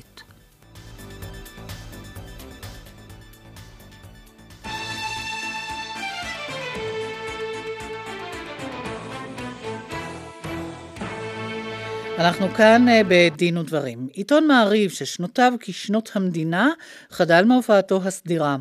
[12.18, 14.08] אנחנו כאן אה, בדין ודברים.
[14.12, 16.70] עיתון מעריב, ששנותיו כשנות המדינה,
[17.10, 18.56] חדל מהופעתו הסדירה.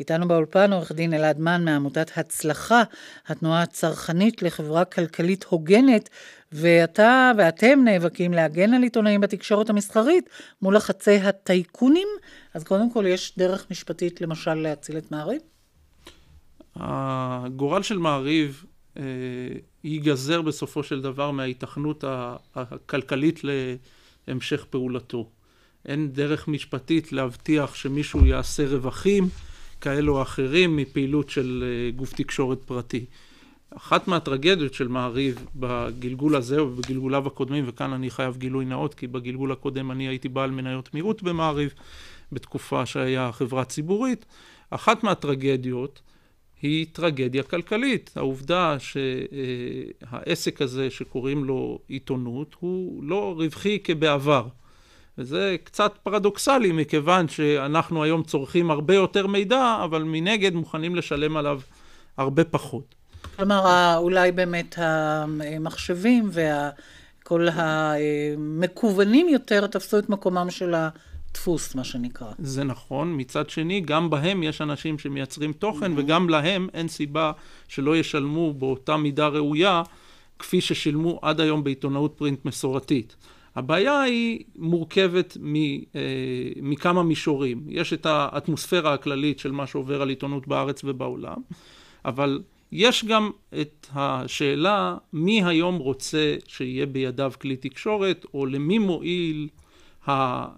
[0.00, 2.82] איתנו באולפן עורך דין אלעד מן מעמותת הצלחה,
[3.26, 6.08] התנועה הצרכנית לחברה כלכלית הוגנת,
[6.52, 10.30] ואתה ואתם נאבקים להגן על עיתונאים בתקשורת המסחרית
[10.62, 12.08] מול לחצי הטייקונים,
[12.54, 15.40] אז קודם כל יש דרך משפטית למשל להציל את מעריב?
[16.76, 18.64] הגורל של מעריב
[18.96, 19.02] אה,
[19.84, 22.04] ייגזר בסופו של דבר מההיתכנות
[22.54, 23.40] הכלכלית
[24.28, 25.30] להמשך פעולתו.
[25.86, 29.28] אין דרך משפטית להבטיח שמישהו יעשה רווחים
[29.80, 33.04] כאלו או אחרים מפעילות של אה, גוף תקשורת פרטי.
[33.76, 39.52] אחת מהטרגדיות של מעריב בגלגול הזה ובגלגוליו הקודמים, וכאן אני חייב גילוי נאות, כי בגלגול
[39.52, 41.74] הקודם אני הייתי בעל מניות מיעוט במעריב,
[42.32, 44.26] בתקופה שהיה חברה ציבורית,
[44.70, 46.00] אחת מהטרגדיות
[46.62, 48.10] היא טרגדיה כלכלית.
[48.16, 48.76] העובדה
[50.10, 54.46] שהעסק הזה שקוראים לו עיתונות הוא לא רווחי כבעבר.
[55.18, 61.60] וזה קצת פרדוקסלי מכיוון שאנחנו היום צורכים הרבה יותר מידע, אבל מנגד מוכנים לשלם עליו
[62.16, 62.94] הרבה פחות.
[63.36, 70.88] כלומר, אולי באמת המחשבים וכל המקוונים יותר תפסו את מקומם של ה...
[71.34, 72.32] דפוס, מה שנקרא.
[72.38, 73.14] זה נכון.
[73.16, 76.00] מצד שני, גם בהם יש אנשים שמייצרים תוכן, mm-hmm.
[76.00, 77.32] וגם להם אין סיבה
[77.68, 79.82] שלא ישלמו באותה מידה ראויה,
[80.38, 83.16] כפי ששילמו עד היום בעיתונאות פרינט מסורתית.
[83.56, 86.00] הבעיה היא מורכבת מ, אה,
[86.62, 87.62] מכמה מישורים.
[87.68, 91.38] יש את האטמוספירה הכללית של מה שעובר על עיתונות בארץ ובעולם,
[92.04, 99.48] אבל יש גם את השאלה מי היום רוצה שיהיה בידיו כלי תקשורת, או למי מועיל
[100.06, 100.10] ה...
[100.10, 100.48] אה,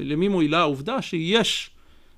[0.00, 1.70] למי מועילה העובדה שיש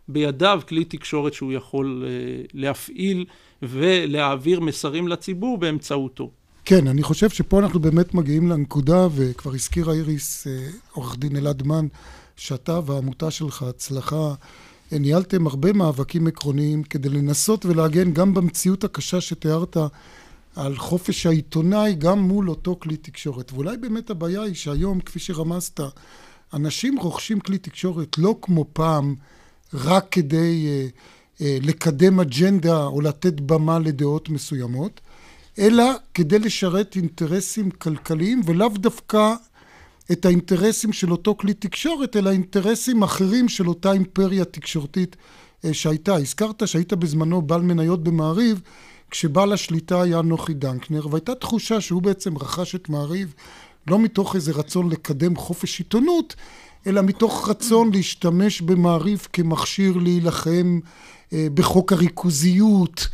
[0.09, 3.25] בידיו כלי תקשורת שהוא יכול אה, להפעיל
[3.63, 6.31] ולהעביר מסרים לציבור באמצעותו.
[6.69, 11.63] כן, אני חושב שפה אנחנו באמת מגיעים לנקודה, וכבר הזכירה איריס, אה, עורך דין אלעד
[11.63, 11.87] מן,
[12.37, 14.35] שאתה והעמותה שלך, הצלחה,
[14.93, 19.77] ניהלתם הרבה מאבקים עקרוניים כדי לנסות ולהגן גם במציאות הקשה שתיארת
[20.57, 23.53] על חופש העיתונאי גם מול אותו כלי תקשורת.
[23.53, 25.81] ואולי באמת הבעיה היא שהיום, כפי שרמזת,
[26.55, 29.15] אנשים רוכשים כלי תקשורת לא כמו פעם,
[29.75, 30.87] רק כדי אה,
[31.41, 35.01] אה, לקדם אג'נדה או לתת במה לדעות מסוימות,
[35.59, 39.35] אלא כדי לשרת אינטרסים כלכליים ולאו דווקא
[40.13, 45.17] את האינטרסים של אותו כלי תקשורת, אלא אינטרסים אחרים של אותה אימפריה תקשורתית
[45.65, 46.15] אה, שהייתה.
[46.15, 48.61] הזכרת שהיית בזמנו בעל מניות במעריב,
[49.11, 53.35] כשבעל השליטה היה נוחי דנקנר, והייתה תחושה שהוא בעצם רכש את מעריב
[53.87, 56.37] לא מתוך איזה רצון לקדם חופש עיתונות,
[56.87, 60.81] אלא מתוך רצון להשתמש במעריב כמכשיר להילחם
[61.33, 63.09] אה, בחוק הריכוזיות,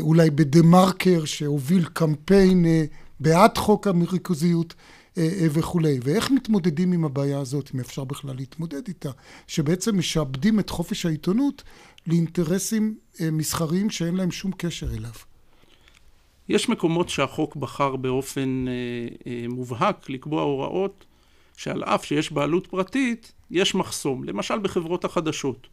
[0.00, 2.84] אולי בדה מרקר שהוביל קמפיין אה,
[3.20, 4.74] בעד חוק הריכוזיות
[5.18, 5.98] אה, אה, וכולי.
[6.02, 9.10] ואיך מתמודדים עם הבעיה הזאת, אם אפשר בכלל להתמודד איתה,
[9.46, 11.62] שבעצם משעבדים את חופש העיתונות
[12.06, 15.12] לאינטרסים אה, מסחריים שאין להם שום קשר אליו.
[16.48, 18.72] יש מקומות שהחוק בחר באופן אה,
[19.26, 21.04] אה, מובהק לקבוע הוראות
[21.56, 25.66] שעל אף שיש בעלות פרטית, יש מחסום, למשל בחברות החדשות.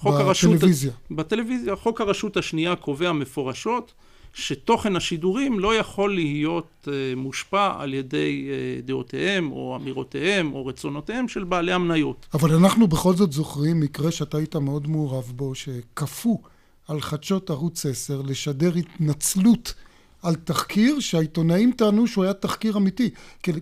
[0.00, 0.54] חוק הרשות...
[0.54, 0.92] בטלוויזיה.
[1.10, 1.76] בטלוויזיה.
[1.76, 3.92] חוק הרשות השנייה קובע מפורשות
[4.34, 11.28] שתוכן השידורים לא יכול להיות uh, מושפע על ידי uh, דעותיהם או אמירותיהם או רצונותיהם
[11.28, 12.26] של בעלי המניות.
[12.34, 16.42] אבל אנחנו בכל זאת זוכרים מקרה שאתה היית מאוד מעורב בו, שכפו
[16.88, 19.74] על חדשות ערוץ 10 לשדר התנצלות
[20.22, 23.10] על תחקיר שהעיתונאים טענו שהוא היה תחקיר אמיתי.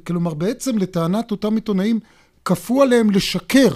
[0.07, 2.01] כלומר, בעצם לטענת אותם עיתונאים,
[2.45, 3.73] כפו עליהם לשקר.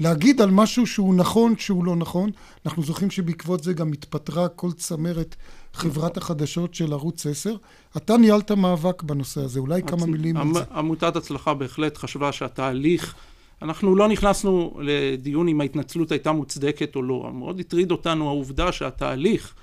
[0.00, 2.30] להגיד על משהו שהוא נכון, שהוא לא נכון.
[2.66, 5.36] אנחנו זוכרים שבעקבות זה גם התפטרה כל צמרת
[5.72, 7.56] חברת החדשות של ערוץ 10.
[7.96, 9.90] אתה ניהלת מאבק בנושא הזה, אולי הצ...
[9.90, 10.60] כמה מילים על זה.
[10.74, 13.14] עמותת הצלחה בהחלט חשבה שהתהליך,
[13.62, 17.30] אנחנו לא נכנסנו לדיון אם ההתנצלות הייתה מוצדקת או לא.
[17.34, 19.54] מאוד הטריד אותנו העובדה שהתהליך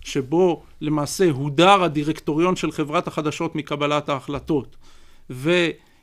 [0.00, 4.76] שבו למעשה הודר הדירקטוריון של חברת החדשות מקבלת ההחלטות,
[5.30, 5.50] ו...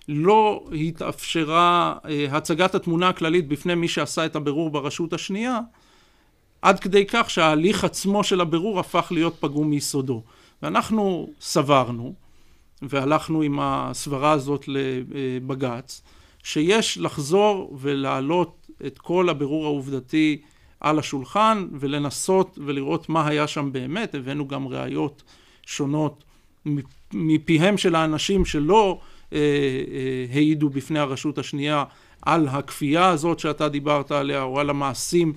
[0.07, 5.59] לא התאפשרה אה, הצגת התמונה הכללית בפני מי שעשה את הבירור ברשות השנייה,
[6.61, 10.23] עד כדי כך שההליך עצמו של הבירור הפך להיות פגום מיסודו.
[10.61, 12.13] ואנחנו סברנו,
[12.81, 16.01] והלכנו עם הסברה הזאת לבג"ץ,
[16.43, 20.41] שיש לחזור ולהעלות את כל הבירור העובדתי
[20.79, 24.15] על השולחן ולנסות ולראות מה היה שם באמת.
[24.15, 25.23] הבאנו גם ראיות
[25.65, 26.23] שונות
[27.13, 28.99] מפיהם של האנשים שלא
[30.33, 31.83] העידו בפני הרשות השנייה
[32.21, 35.33] על הכפייה הזאת שאתה דיברת עליה, או על המעשים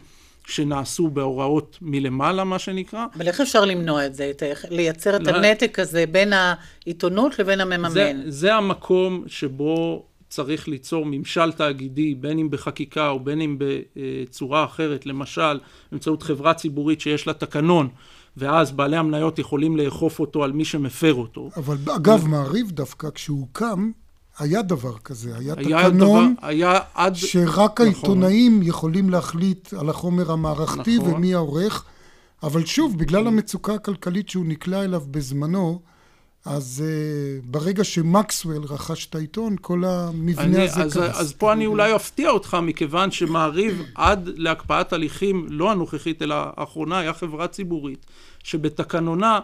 [0.47, 3.07] שנעשו בהוראות מלמעלה, מה שנקרא.
[3.17, 4.33] אבל איך אפשר למנוע את זה,
[4.71, 5.31] לייצר את לא...
[5.31, 7.91] הנתק הזה בין העיתונות לבין המממן?
[7.91, 14.65] זה, זה המקום שבו צריך ליצור ממשל תאגידי, בין אם בחקיקה או בין אם בצורה
[14.65, 15.59] אחרת, למשל
[15.93, 17.89] באמצעות חברה ציבורית שיש לה תקנון.
[18.37, 21.51] ואז בעלי המניות יכולים לאכוף אותו על מי שמפר אותו.
[21.57, 22.29] אבל אגב, ו...
[22.29, 23.91] מעריב דווקא, כשהוא הוקם,
[24.39, 27.15] היה דבר כזה, היה, היה תקנון דבר, היה עד...
[27.15, 27.87] שרק נכון.
[27.87, 31.15] העיתונאים יכולים להחליט על החומר המערכתי נכון.
[31.15, 31.85] ומי העורך,
[32.43, 35.81] אבל שוב, בגלל המצוקה הכלכלית שהוא נקלע אליו בזמנו,
[36.47, 41.17] אז uh, ברגע שמקסוול רכש את העיתון, כל המבנה אני, הזה אז, קרס.
[41.17, 46.99] אז פה אני אולי אפתיע אותך, מכיוון שמעריב עד להקפאת הליכים, לא הנוכחית אלא האחרונה,
[46.99, 48.07] היה חברה ציבורית,
[48.47, 49.41] שבתקנונה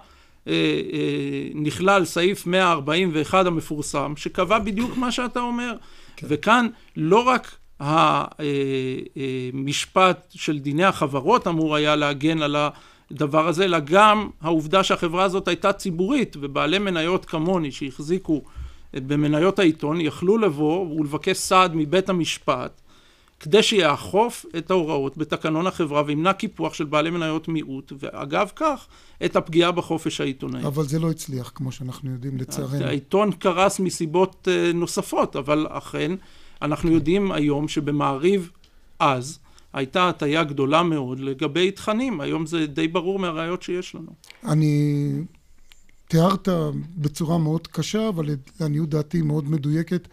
[0.48, 5.74] אה, אה, נכלל סעיף 141 המפורסם, שקבע בדיוק מה שאתה אומר.
[6.16, 6.26] כן.
[6.30, 12.56] וכאן לא רק המשפט אה, אה, של דיני החברות אמור היה להגן על.
[13.14, 18.42] הדבר הזה, אלא גם העובדה שהחברה הזאת הייתה ציבורית, ובעלי מניות כמוני שהחזיקו
[18.94, 22.80] במניות העיתון, יכלו לבוא ולבקש סעד מבית המשפט
[23.42, 28.86] כדי שיאכוף את ההוראות בתקנון החברה וימנע קיפוח של בעלי מניות מיעוט, ואגב כך,
[29.24, 30.66] את הפגיעה בחופש העיתונאי.
[30.66, 32.84] אבל זה לא הצליח, כמו שאנחנו יודעים, לצערנו.
[32.84, 36.12] העיתון קרס מסיבות אה, נוספות, אבל אכן,
[36.62, 38.50] אנחנו יודעים היום שבמעריב
[38.98, 39.38] אז,
[39.72, 44.10] הייתה הטיה גדולה מאוד לגבי תכנים, היום זה די ברור מהראיות שיש לנו.
[44.44, 45.12] אני...
[46.08, 46.48] תיארת
[46.96, 48.26] בצורה מאוד קשה, אבל
[48.60, 50.08] לעניות דעתי מאוד מדויקת,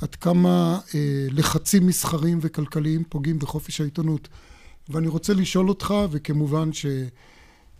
[0.00, 4.28] עד כמה אה, לחצים מסחריים וכלכליים פוגעים בחופש העיתונות.
[4.88, 6.70] ואני רוצה לשאול אותך, וכמובן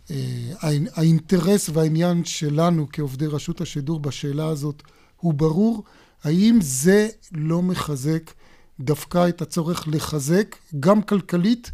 [0.09, 4.83] שהאינטרס אה, והעניין שלנו כעובדי רשות השידור בשאלה הזאת
[5.15, 5.83] הוא ברור,
[6.23, 8.31] האם זה לא מחזק
[8.79, 11.71] דווקא את הצורך לחזק גם כלכלית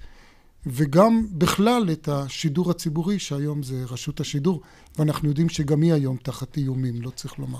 [0.66, 4.62] וגם בכלל את השידור הציבורי שהיום זה רשות השידור
[4.98, 7.60] ואנחנו יודעים שגם היא היום תחת איומים, לא צריך לומר.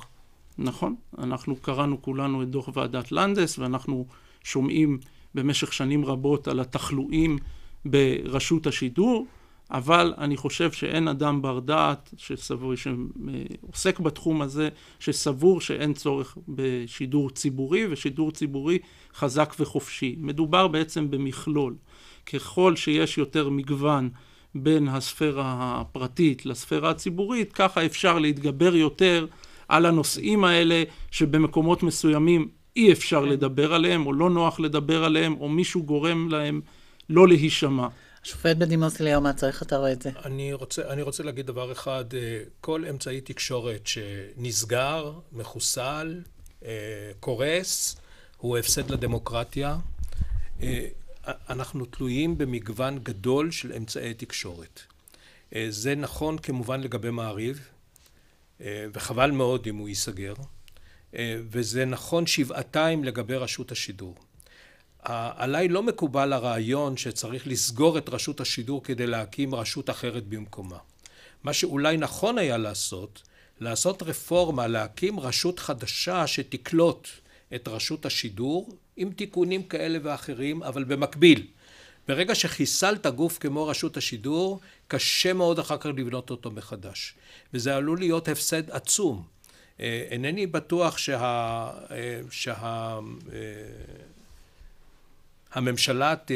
[0.58, 4.06] נכון, אנחנו קראנו כולנו את דוח ועדת לנדס ואנחנו
[4.44, 5.00] שומעים
[5.36, 7.38] במשך שנים רבות על התחלואים
[7.86, 9.28] ברשות השידור
[9.72, 17.30] אבל אני חושב שאין אדם בר דעת שסבור, שעוסק בתחום הזה, שסבור שאין צורך בשידור
[17.30, 18.80] ציבורי, ושידור ציבורי
[19.16, 20.16] חזק וחופשי.
[20.20, 21.76] מדובר בעצם במכלול.
[22.26, 24.10] ככל שיש יותר מגוון
[24.56, 29.26] בין הספירה הפרטית לספירה הציבורית, ככה אפשר להתגבר יותר
[29.72, 35.50] על הנושאים האלה שבמקומות מסוימים אי אפשר לדבר עליהם, או לא נוח לדבר עליהם, או
[35.50, 36.62] מישהו גורם להם
[37.10, 37.88] לא להישמע.
[38.24, 40.10] השופט בדימוס אליהו מה צריך אתה רואה את זה?
[40.26, 42.20] אני רוצה, אני רוצה להגיד דבר אחד, אה,
[42.62, 46.22] כל אמצעי תקשורת שנסגר, מחוסל,
[46.66, 46.72] אה,
[47.20, 47.96] קורס,
[48.38, 49.78] הוא הפסד לדמוקרטיה.
[50.62, 50.88] אה,
[51.50, 54.80] אנחנו תלויים במגוון גדול של אמצעי תקשורת.
[55.70, 57.68] זה נכון כמובן לגבי מעריב,
[58.66, 60.34] וחבל מאוד אם הוא ייסגר,
[61.50, 64.16] וזה נכון שבעתיים לגבי רשות השידור.
[65.04, 70.78] עליי לא מקובל הרעיון שצריך לסגור את רשות השידור כדי להקים רשות אחרת במקומה.
[71.44, 73.22] מה שאולי נכון היה לעשות,
[73.60, 77.08] לעשות רפורמה, להקים רשות חדשה שתקלוט
[77.56, 81.48] את רשות השידור עם תיקונים כאלה ואחרים, אבל במקביל
[82.08, 87.14] ברגע שחיסלת גוף כמו רשות השידור, קשה מאוד אחר כך לבנות אותו מחדש.
[87.54, 89.24] וזה עלול להיות הפסד עצום.
[89.80, 91.18] אה, אינני בטוח שה...
[91.92, 92.54] אה, שה...
[93.34, 93.40] אה,
[95.54, 96.32] הממשלה ת...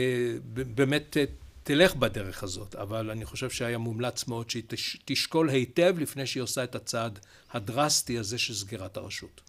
[0.53, 1.17] באמת
[1.63, 4.97] תלך בדרך הזאת, אבל אני חושב שהיה מומלץ מאוד שהיא תש...
[5.05, 7.19] תשקול היטב לפני שהיא עושה את הצעד
[7.51, 9.41] הדרסטי הזה של סגירת הרשות.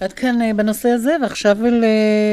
[0.00, 1.58] עד כאן אה, בנושא הזה, ועכשיו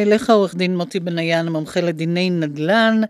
[0.06, 3.02] אליך עורך דין מוטי בניין, מומחה לדיני נדל"ן,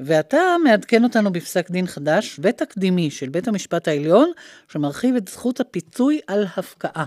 [0.00, 4.30] ואתה מעדכן אותנו בפסק דין חדש ותקדימי של בית המשפט העליון,
[4.72, 7.04] שמרחיב את זכות הפיצוי על הפקעה.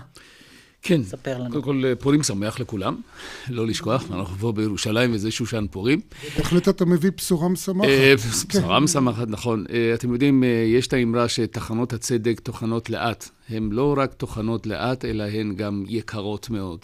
[0.86, 1.50] כן, ספר לנו.
[1.50, 2.96] קודם כל פורים שמח לכולם,
[3.48, 6.00] לא לשכוח, אנחנו פה בירושלים וזה שושן פורים.
[6.36, 7.88] בהחלט אתה מביא בשורה משמחת.
[7.88, 8.14] אה,
[8.48, 9.64] בשורה משמחת, נכון.
[9.72, 13.28] אה, אתם יודעים, אה, יש את האמרה שתחנות הצדק טוחנות לאט.
[13.50, 16.78] הן לא רק טוחנות לאט, אלא הן גם יקרות מאוד.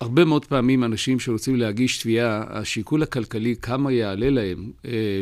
[0.00, 4.70] הרבה מאוד פעמים אנשים שרוצים להגיש תביעה, השיקול הכלכלי, כמה יעלה להם,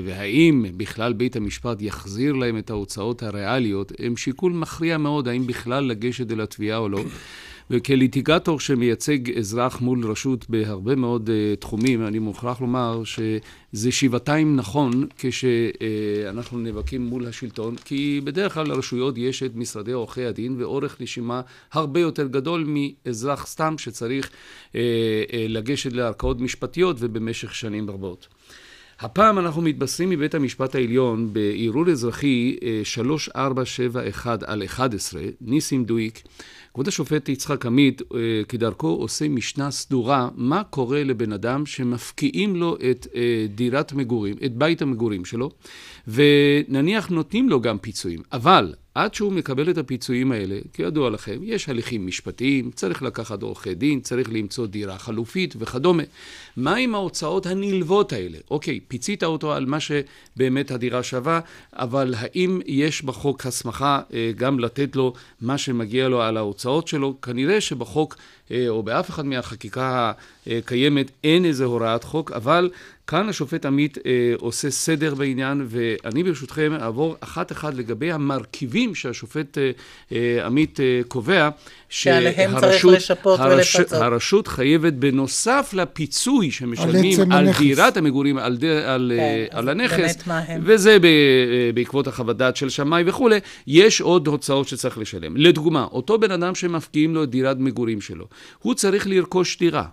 [0.05, 5.85] והאם בכלל בית המשפט יחזיר להם את ההוצאות הריאליות, הם שיקול מכריע מאוד, האם בכלל
[5.85, 7.03] לגשת אל התביעה או לא.
[7.71, 15.07] וכליטיגטור שמייצג אזרח מול רשות בהרבה מאוד uh, תחומים, אני מוכרח לומר שזה שבעתיים נכון
[15.19, 21.41] כשאנחנו נאבקים מול השלטון, כי בדרך כלל לרשויות יש את משרדי עורכי הדין ואורך נשימה
[21.73, 24.77] הרבה יותר גדול מאזרח סתם שצריך uh, uh,
[25.49, 28.29] לגשת לערכאות משפטיות ובמשך שנים רבות.
[29.01, 36.23] הפעם אנחנו מתבשרים מבית המשפט העליון בערעור אזרחי 3471 על 11, ניסים דויק,
[36.79, 38.19] כבוד השופט יצחק עמית, אה,
[38.49, 44.57] כדרכו, עושה משנה סדורה מה קורה לבן אדם שמפקיעים לו את אה, דירת מגורים, את
[44.57, 45.51] בית המגורים שלו,
[46.09, 48.23] ונניח נותנים לו גם פיצויים.
[48.33, 53.75] אבל עד שהוא מקבל את הפיצויים האלה, כידוע לכם, יש הליכים משפטיים, צריך לקחת עורכי
[53.75, 56.03] דין, צריך למצוא דירה חלופית וכדומה.
[56.57, 58.39] מה עם ההוצאות הנלוות האלה?
[58.51, 61.41] אוקיי, פיצית אותו על מה שבאמת הדירה שווה,
[61.73, 67.21] אבל האם יש בחוק הסמכה אה, גם לתת לו מה שמגיע לו על ההוצאות שלו?
[67.21, 68.17] כנראה שבחוק
[68.69, 70.13] או באף אחד מהחקיקה
[70.47, 72.71] הקיימת אין איזה הוראת חוק, אבל
[73.09, 79.71] כאן השופט עמית אה, עושה סדר בעניין, ואני ברשותכם אעבור אחת-אחת לגבי המרכיבים שהשופט אה,
[80.13, 81.49] אה, עמית אה, קובע,
[81.89, 84.01] שעליהם צריך לשפות הרש, ולפצות.
[84.03, 87.53] הרשות חייבת בנוסף לפיצוי שמשלמים על על.
[87.59, 90.17] דירת המגורים, על, ד, על, כן, אה, על הנכס?
[90.63, 91.11] וזה ב, אה,
[91.75, 95.37] בעקבות החוות דעת של שמאי וכולי, יש עוד הוצאות שצריך לשלם.
[95.37, 98.27] לדוגמה, אותו בן אדם שמפקיעים לו את דירת מגורים שלו,
[98.59, 99.85] הוא צריך לרכוש דירה.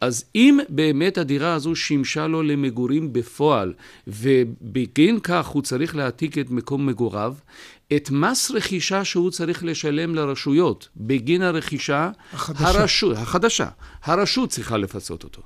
[0.00, 3.72] אז אם באמת הדירה הזו שימשה לו למגורים בפועל,
[4.06, 7.34] ובגין כך הוא צריך להעתיק את מקום מגוריו,
[7.96, 12.68] את מס רכישה שהוא צריך לשלם לרשויות בגין הרכישה החדשה.
[12.68, 13.68] הרשות, החדשה,
[14.02, 15.42] הרשות צריכה לפצות אותו.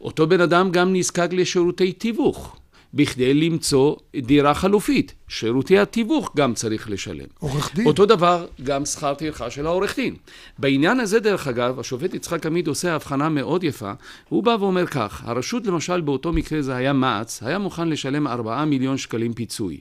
[0.00, 2.56] אותו בן אדם גם נזקק לשירותי תיווך.
[2.94, 5.14] בכדי למצוא דירה חלופית.
[5.28, 7.26] שירותי התיווך גם צריך לשלם.
[7.38, 7.86] עורך דין.
[7.86, 10.14] אותו דבר גם שכר טרחה של העורך דין.
[10.58, 13.92] בעניין הזה, דרך אגב, השופט יצחק עמית עושה הבחנה מאוד יפה.
[14.28, 18.64] הוא בא ואומר כך, הרשות למשל באותו מקרה זה היה מע"צ, היה מוכן לשלם 4
[18.64, 19.80] מיליון שקלים פיצוי.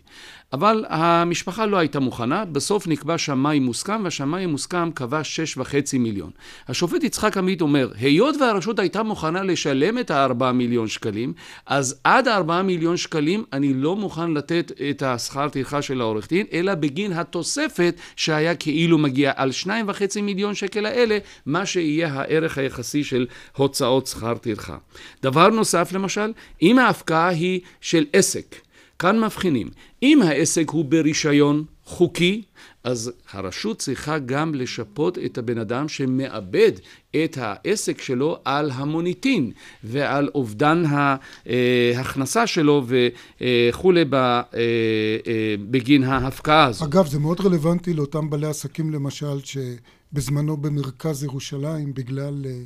[0.53, 5.21] אבל המשפחה לא הייתה מוכנה, בסוף נקבע שמאי מוסכם, והשמאי המוסכם קבע
[5.55, 6.31] 6.5 מיליון.
[6.67, 11.33] השופט יצחק עמית אומר, היות והרשות הייתה מוכנה לשלם את ה-4 מיליון שקלים,
[11.65, 16.45] אז עד 4 מיליון שקלים אני לא מוכן לתת את השכר טרחה של העורך דין,
[16.53, 23.03] אלא בגין התוספת שהיה כאילו מגיע על 2.5 מיליון שקל האלה, מה שיהיה הערך היחסי
[23.03, 24.77] של הוצאות שכר טרחה.
[25.23, 26.31] דבר נוסף למשל,
[26.61, 28.55] אם ההפקעה היא של עסק,
[28.99, 29.69] כאן מבחינים,
[30.03, 32.41] אם העסק הוא ברישיון חוקי,
[32.87, 36.71] אז הרשות צריכה גם לשפות את הבן אדם שמאבד
[37.23, 39.51] את העסק שלו על המוניטין
[39.83, 40.83] ועל אובדן
[41.45, 44.05] ההכנסה שלו וכולי
[45.69, 46.85] בגין ההפקעה הזו.
[46.85, 52.57] אגב, זה מאוד רלוונטי לאותם בעלי עסקים, למשל, שבזמנו במרכז ירושלים, בגלל אה, אה,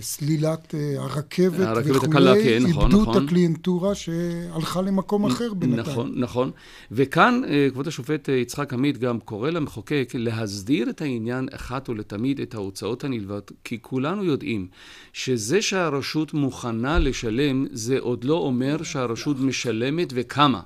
[0.00, 3.16] סלילת אה, הרכבת הרכבת הקלה, כן, נכון, איבדו נכון.
[3.16, 5.80] את הקליינטורה שהלכה למקום אחר בינתיים.
[5.80, 6.50] נכון, נכון.
[6.92, 12.40] וכאן אה, כבוד השופט אה, יצחק עמית גם קורא למחוקק להסדיר את העניין אחת ולתמיד
[12.40, 14.66] את ההוצאות הנלוות, כי כולנו יודעים
[15.12, 20.60] שזה שהרשות מוכנה לשלם, זה עוד לא אומר שהרשות משלמת וכמה.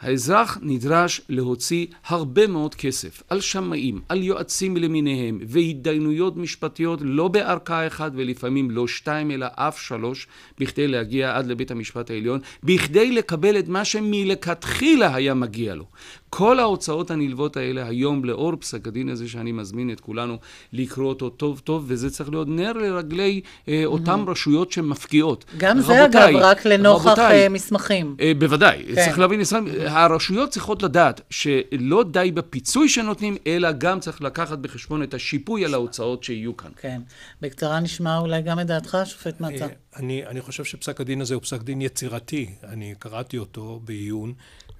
[0.00, 7.86] האזרח נדרש להוציא הרבה מאוד כסף על שמאים, על יועצים למיניהם, והתדיינויות משפטיות לא בערכאה
[7.86, 10.26] אחת ולפעמים לא שתיים אלא אף שלוש,
[10.58, 15.84] בכדי להגיע עד לבית המשפט העליון, בכדי לקבל את מה שמלכתחילה היה מגיע לו.
[16.30, 20.36] כל ההוצאות הנלוות האלה היום, לאור פסק הדין הזה שאני מזמין את כולנו
[20.72, 25.44] לקרוא אותו טוב טוב, וזה צריך להיות נר לרגלי אה, אותן רשויות שמפקיעות.
[25.56, 28.16] גם זה רבותיי, אגב רק לנוכח רבותיי, אה, מסמכים.
[28.20, 28.94] אה, בוודאי, כן.
[28.94, 29.40] צריך להבין,
[29.86, 35.74] הרשויות צריכות לדעת שלא די בפיצוי שנותנים, אלא גם צריך לקחת בחשבון את השיפוי על
[35.74, 36.70] ההוצאות שיהיו כאן.
[36.80, 37.00] כן.
[37.40, 39.64] בקצרה נשמע אולי גם את דעתך, שופט מצא.
[39.64, 42.50] אה, אני, אני חושב שפסק הדין הזה הוא פסק דין יצירתי.
[42.64, 44.32] אני קראתי אותו בעיון,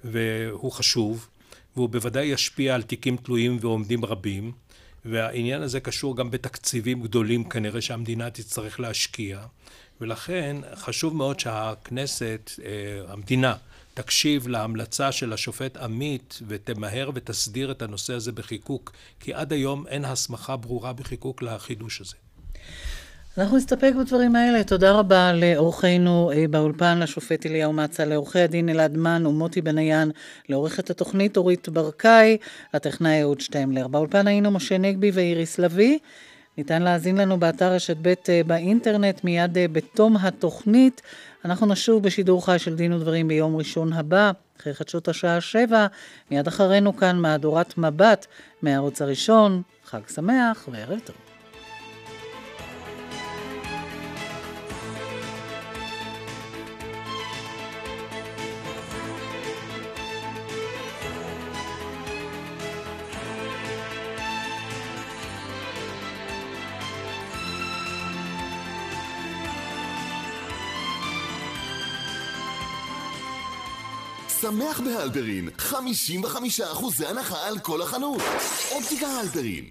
[0.03, 1.27] והוא חשוב,
[1.75, 4.51] והוא בוודאי ישפיע על תיקים תלויים ועומדים רבים,
[5.05, 9.39] והעניין הזה קשור גם בתקציבים גדולים כנראה שהמדינה תצטרך להשקיע,
[10.01, 13.55] ולכן חשוב מאוד שהכנסת, אה, המדינה,
[13.93, 20.05] תקשיב להמלצה של השופט עמית ותמהר ותסדיר את הנושא הזה בחיקוק, כי עד היום אין
[20.05, 22.15] הסמכה ברורה בחיקוק לחידוש הזה.
[23.37, 24.63] אנחנו נסתפק בדברים האלה.
[24.63, 30.11] תודה רבה לאורחינו אה, באולפן, לשופט אליהו מצה, לעורכי הדין אלעד מן ומוטי בניין,
[30.49, 32.37] לעורכת התוכנית אורית ברקאי,
[32.73, 33.87] לטכנאי אהוד שטמלר.
[33.87, 35.99] באולפן היינו משה נגבי ואיריס לביא.
[36.57, 41.01] ניתן להאזין לנו באתר רשת ב' אה, באינטרנט מיד אה, בתום התוכנית.
[41.45, 45.87] אנחנו נשוב בשידור חי של דין ודברים ביום ראשון הבא, אחרי חדשות השעה שבע,
[46.31, 48.25] מיד אחרינו כאן מהדורת מבט
[48.61, 49.61] מהערוץ הראשון.
[49.85, 51.28] חג שמח וערב טוב.
[74.49, 78.21] שמח בהלפרין, 55% הנחה על כל החנות.
[78.71, 79.65] אופטיקה הלפרין.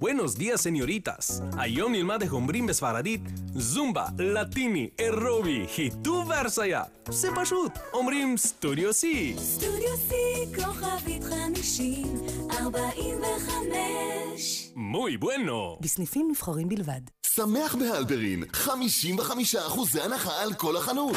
[0.00, 1.42] Buenos días, señoritas.
[1.58, 3.20] היום נלמד איך אומרים בספרדית
[3.54, 6.82] זומבה, לטיני, אירובי, חיטוב והרציה.
[7.08, 7.72] זה פשוט.
[7.92, 9.34] אומרים סטודיו סי.
[9.38, 10.12] סטודיו C,
[10.56, 12.16] כוכבית חמישים,
[12.50, 14.68] ארבעים וחמש.
[14.76, 15.78] מוי בואנו.
[15.80, 17.00] בסניפים נבחרים בלבד.
[17.26, 21.16] שמח בהלפרין, 55% הנחה על כל החנות.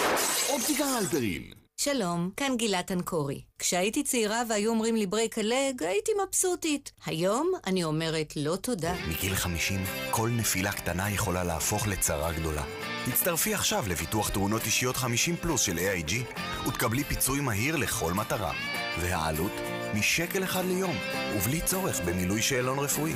[0.50, 1.65] אופטיקה הלפרין.
[1.86, 3.42] שלום, כאן גילת אנקורי.
[3.60, 6.92] כשהייתי צעירה והיו אומרים לי ברייק הלג, הייתי מבסוטית.
[7.06, 8.94] היום אני אומרת לא תודה.
[9.08, 12.64] מגיל 50, כל נפילה קטנה יכולה להפוך לצרה גדולה.
[13.08, 16.14] הצטרפי עכשיו לביטוח תאונות אישיות 50 פלוס של AIG,
[16.68, 18.54] ותקבלי פיצוי מהיר לכל מטרה.
[19.00, 19.52] והעלות?
[19.94, 20.96] משקל אחד ליום,
[21.38, 23.14] ובלי צורך במילוי שאלון רפואי.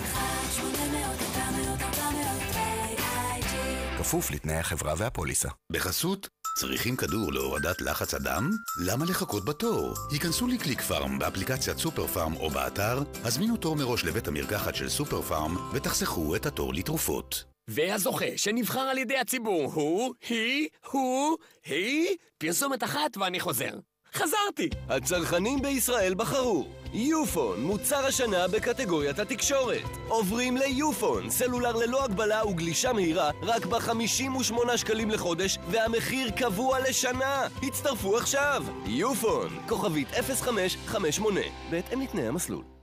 [3.97, 5.49] כפוף לתנאי החברה והפוליסה.
[5.72, 6.30] בחסות,
[6.60, 8.49] צריכים כדור להורדת לחץ הדם?
[8.86, 9.93] למה לחכות בתור?
[10.12, 15.22] היכנסו לקליק פארם באפליקציית סופר פארם או באתר, הזמינו תור מראש לבית המרקחת של סופר
[15.22, 17.43] פארם ותחסכו את התור לתרופות.
[17.68, 22.07] והזוכה שנבחר על ידי הציבור הוא, היא, הוא, היא,
[22.38, 23.74] פרסומת אחת ואני חוזר.
[24.14, 24.70] חזרתי!
[24.89, 29.97] הצרכנים בישראל בחרו יופון, מוצר השנה בקטגוריית התקשורת.
[30.07, 37.47] עוברים ליופון, סלולר ללא הגבלה וגלישה מהירה, רק ב-58 שקלים לחודש, והמחיר קבוע לשנה.
[37.64, 38.64] הצטרפו עכשיו!
[38.86, 42.79] יופון, כוכבית 0558, בהתאם לתנאי המסלול.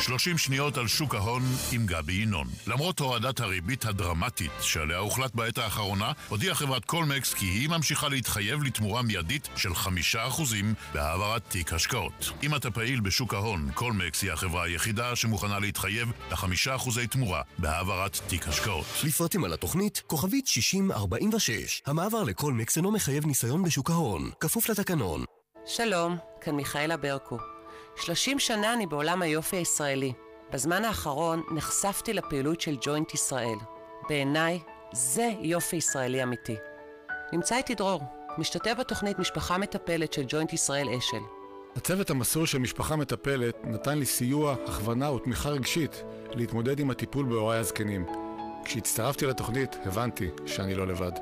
[0.00, 2.46] 30 שניות על שוק ההון עם גבי ינון.
[2.66, 8.62] למרות הורדת הריבית הדרמטית שעליה הוחלט בעת האחרונה, הודיעה חברת קולמקס כי היא ממשיכה להתחייב
[8.62, 9.88] לתמורה מיידית של 5%
[10.94, 12.30] בהעברת תיק השקעות.
[12.42, 18.48] אם אתה פעיל בשוק ההון, קולמקס היא החברה היחידה שמוכנה להתחייב ל-5% תמורה בהעברת תיק
[18.48, 18.86] השקעות.
[19.04, 21.82] לפרטים על התוכנית, כוכבית 6046.
[21.86, 25.24] המעבר לקולמקס אינו מחייב ניסיון בשוק ההון, כפוף לתקנון.
[25.66, 27.57] שלום, כאן מיכאלה ברקו.
[28.00, 30.12] 30 שנה אני בעולם היופי הישראלי.
[30.52, 33.56] בזמן האחרון נחשפתי לפעילות של ג'וינט ישראל.
[34.08, 34.60] בעיניי,
[34.92, 36.56] זה יופי ישראלי אמיתי.
[37.32, 38.00] נמצא איתי דרור,
[38.38, 41.20] משתתף בתוכנית משפחה מטפלת של ג'וינט ישראל אשל.
[41.76, 46.02] הצוות המסור של משפחה מטפלת נתן לי סיוע, הכוונה ותמיכה רגשית
[46.34, 48.06] להתמודד עם הטיפול בהוריי הזקנים.
[48.64, 51.12] כשהצטרפתי לתוכנית, הבנתי שאני לא לבד.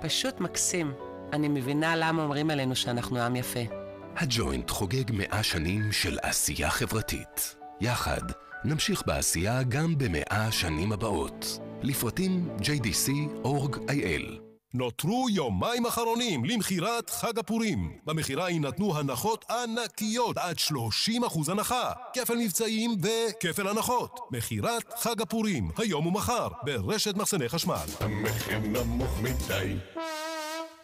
[0.00, 0.92] פשוט מקסים.
[1.32, 3.83] אני מבינה למה אומרים עלינו שאנחנו עם יפה.
[4.16, 7.56] הג'וינט חוגג מאה שנים של עשייה חברתית.
[7.80, 8.20] יחד
[8.64, 11.58] נמשיך בעשייה גם במאה השנים הבאות.
[11.82, 14.40] לפרטים JDC.org.il
[14.74, 17.98] נותרו יומיים אחרונים למכירת חג הפורים.
[18.04, 21.92] במכירה יינתנו הנחות ענקיות עד 30% הנחה.
[22.12, 24.20] כפל מבצעים וכפל הנחות.
[24.30, 27.86] מכירת חג הפורים, היום ומחר, ברשת מחסני חשמל.
[28.00, 29.76] המחיר נמוך מדי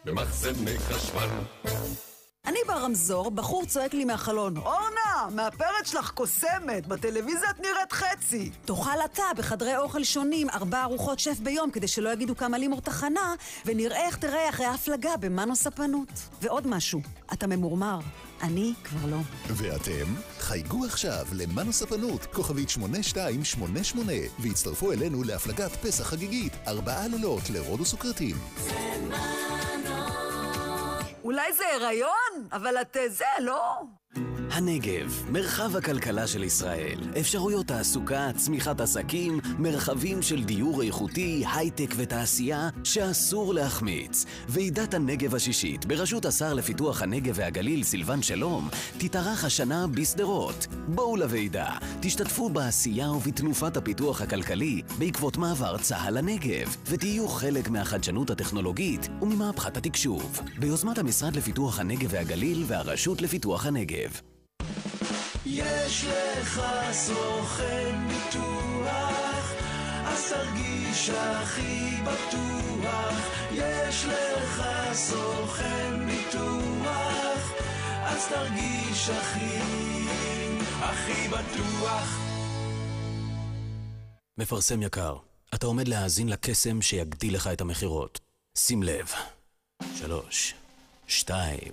[0.05, 1.29] במחסני חשמל
[2.47, 8.51] אני ברמזור, בחור צועק לי מהחלון, אורנה, מהפרץ שלך קוסמת, בטלוויזיה את נראית חצי.
[8.65, 13.35] תאכל אתה בחדרי אוכל שונים ארבע ארוחות שף ביום, כדי שלא יגידו כמה לימור תחנה,
[13.67, 16.09] ונראה איך תראה אחרי ההפלגה במנו ספנות.
[16.43, 17.01] ועוד משהו,
[17.33, 17.99] אתה ממורמר,
[18.43, 19.19] אני כבר לא.
[19.49, 20.15] ואתם?
[20.39, 28.37] חייגו עכשיו למנו ספנות, כוכבית 8288, והצטרפו אלינו להפלגת פסח חגיגית, ארבעה לילות לרודוס וקרטים.
[31.25, 32.49] אולי זה הריון?
[32.53, 33.81] אבל את אה, זה, לא?
[34.61, 36.99] הנגב, מרחב הכלכלה של ישראל.
[37.21, 44.27] אפשרויות תעסוקה, צמיחת עסקים, מרחבים של דיור איכותי, הייטק ותעשייה שאסור להחמיץ.
[44.49, 50.67] ועידת הנגב השישית, בראשות השר לפיתוח הנגב והגליל סילבן שלום, תתארך השנה בשדרות.
[50.89, 51.69] בואו לוועידה,
[52.01, 60.41] תשתתפו בעשייה ובתנופת הפיתוח הכלכלי בעקבות מעבר צה"ל לנגב, ותהיו חלק מהחדשנות הטכנולוגית וממהפכת התקשוב.
[60.59, 64.00] ביוזמת המשרד לפיתוח הנגב והגליל והרשות לפיתוח הנגב.
[65.47, 69.53] יש לך סוכן ביטוח,
[70.05, 72.61] אז תרגיש הכי בטוח.
[73.53, 77.53] יש לך סוכן ביטוח,
[78.03, 79.59] אז תרגיש הכי,
[80.81, 82.19] הכי בטוח.
[84.39, 85.17] מפרסם יקר,
[85.55, 88.21] אתה עומד להאזין לקסם שיגדיל לך את המכירות.
[88.59, 89.13] שים לב.
[89.95, 90.55] שלוש,
[91.07, 91.73] שתיים,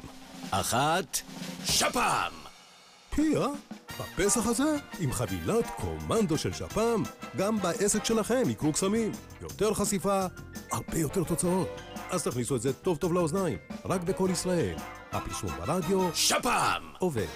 [0.52, 1.18] אחת,
[1.66, 2.48] שפ"ם!
[3.20, 3.48] אה?
[4.00, 7.04] בפסח הזה, עם חבילת קומנדו של שפ"ם,
[7.38, 9.12] גם בעסק שלכם יקרו קסמים.
[9.42, 10.26] יותר חשיפה,
[10.72, 11.68] הרבה יותר תוצאות.
[12.10, 14.76] אז תכניסו את זה טוב טוב לאוזניים, רק בקול ישראל.
[15.12, 16.92] הפרסום ברדיו, שפ"ם!
[17.00, 17.28] עובד.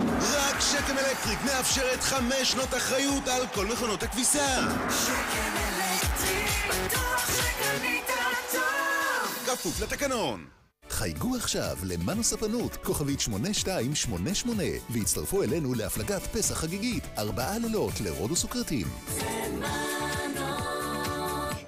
[0.00, 4.60] רק שקם אלקטריק מאפשרת חמש שנות אחריות על כל מכונות הכביסה.
[4.90, 8.04] שקם אלקטריק, בטוח שקנית
[8.52, 9.46] טוב.
[9.46, 10.46] כפוף לתקנון.
[10.94, 18.86] חייגו עכשיו למנו ספנות, כוכבית 8288, והצטרפו אלינו להפלגת פסח חגיגית, ארבעה לילות לרודוס וקרטים.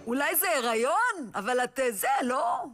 [0.06, 1.30] אולי זה הריון?
[1.34, 2.64] אבל את אה, זה, לא?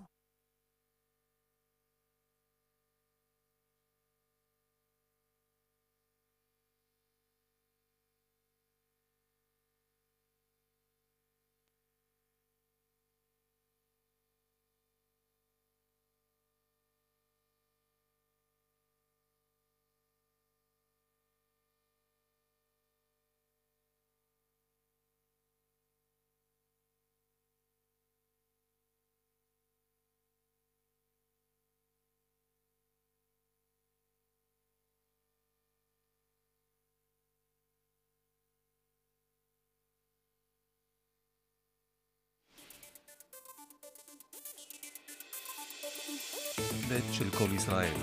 [46.88, 47.94] ב' של כל ישראל.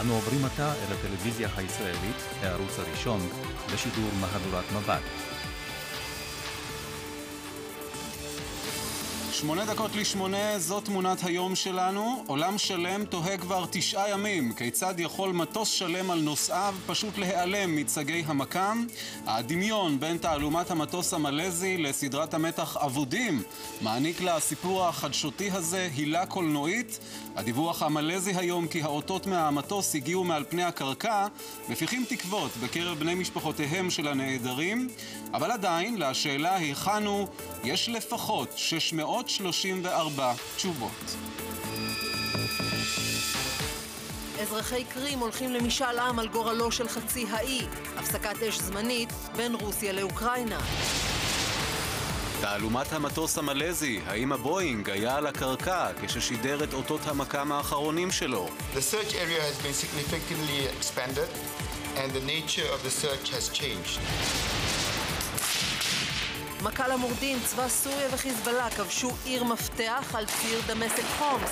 [0.00, 3.20] אנו עוברים עתה אל הטלוויזיה הישראלית, הערוץ הראשון,
[3.74, 5.02] לשידור מהדורת מבט.
[9.40, 12.24] שמונה דקות לשמונה, זו תמונת היום שלנו.
[12.26, 18.24] עולם שלם תוהה כבר תשעה ימים כיצד יכול מטוס שלם על נוסעיו פשוט להיעלם מצגי
[18.26, 18.86] המקם.
[19.26, 23.42] הדמיון בין תעלומת המטוס המלזי לסדרת המתח אבודים
[23.80, 26.98] מעניק לסיפור החדשותי הזה הילה קולנועית.
[27.36, 31.26] הדיווח המלזי היום כי האותות מהמטוס הגיעו מעל פני הקרקע
[31.68, 34.88] מפיחים תקוות בקרב בני משפחותיהם של הנעדרים,
[35.34, 37.28] אבל עדיין, לשאלה היכן הוא,
[37.64, 38.48] יש לפחות
[39.28, 41.16] 634 תשובות.
[44.42, 47.66] אזרחי קרים הולכים למשאל עם על גורלו של חצי האי,
[47.96, 50.60] הפסקת אש זמנית בין רוסיה לאוקראינה.
[52.40, 58.48] תעלומת המטוס המלזי, האם הבואינג היה על הקרקע כששידר את אותות המקם האחרונים שלו?
[58.74, 61.30] The search area has been significantly expanded
[61.96, 63.98] and the nature of the search has changed.
[66.62, 71.50] מכה למורדים, צבא סוריה וחיזבאללה כבשו עיר מפתח על ציר דמשק חומס.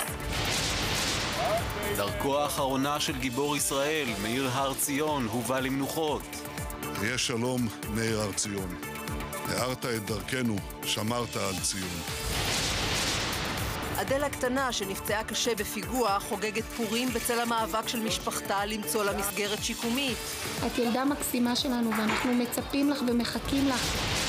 [1.96, 6.22] דרכו האחרונה של גיבור ישראל, מאיר הר ציון, הובא למנוחות.
[7.02, 8.76] יהיה שלום, מאיר הר ציון.
[9.48, 12.00] הארת את דרכנו, שמרת על ציון.
[14.00, 20.16] אדל הקטנה, שנפצעה קשה בפיגוע, חוגגת פורים בצל המאבק של משפחתה למצוא לה מסגרת שיקומית.
[20.66, 24.25] את ילדה מקסימה שלנו ואנחנו מצפים לך ומחכים לך.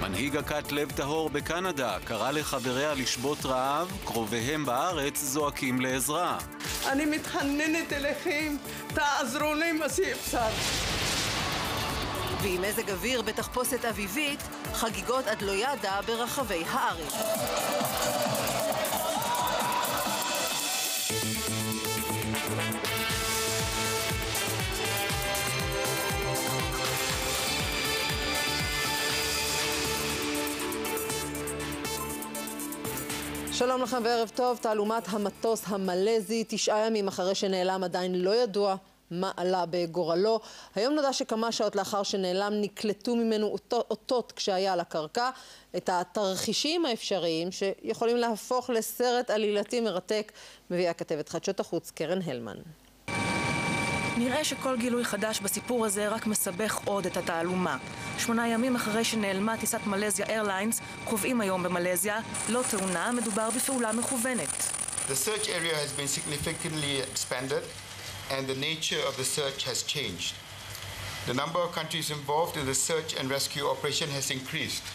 [0.00, 6.38] מנהיג הכת לב טהור בקנדה קרא לחבריה לשבות רעב, קרוביהם בארץ זועקים לעזרה.
[6.86, 8.56] אני מתחננת אליכם,
[8.94, 10.48] תעזרו לי מה שאפשר.
[12.42, 14.40] ועם מזג אוויר בתחפושת אביבית,
[14.74, 17.14] חגיגות עד לא ידע ברחבי הארץ.
[33.58, 38.76] שלום לכם וערב טוב, תעלומת המטוס המלזי, תשעה ימים אחרי שנעלם עדיין לא ידוע
[39.10, 40.40] מה עלה בגורלו.
[40.74, 45.30] היום נודע שכמה שעות לאחר שנעלם נקלטו ממנו אותות כשהיה על הקרקע.
[45.76, 50.32] את התרחישים האפשריים שיכולים להפוך לסרט עלילתי מרתק
[50.70, 52.56] מביאה כתבת חדשות החוץ קרן הלמן.
[54.18, 57.76] נראה שכל גילוי חדש בסיפור הזה רק מסבך עוד את התעלומה.
[58.18, 64.72] שמונה ימים אחרי שנעלמה טיסת מלזיה איירליינס, קובעים היום במלזיה, לא תאונה, מדובר בפעולה מכוונת.
[65.08, 67.62] The search area has been significantly expanded
[68.30, 70.34] and the nature of the search has changed.
[71.26, 74.86] The number of countries involved in the search and rescue operation has increased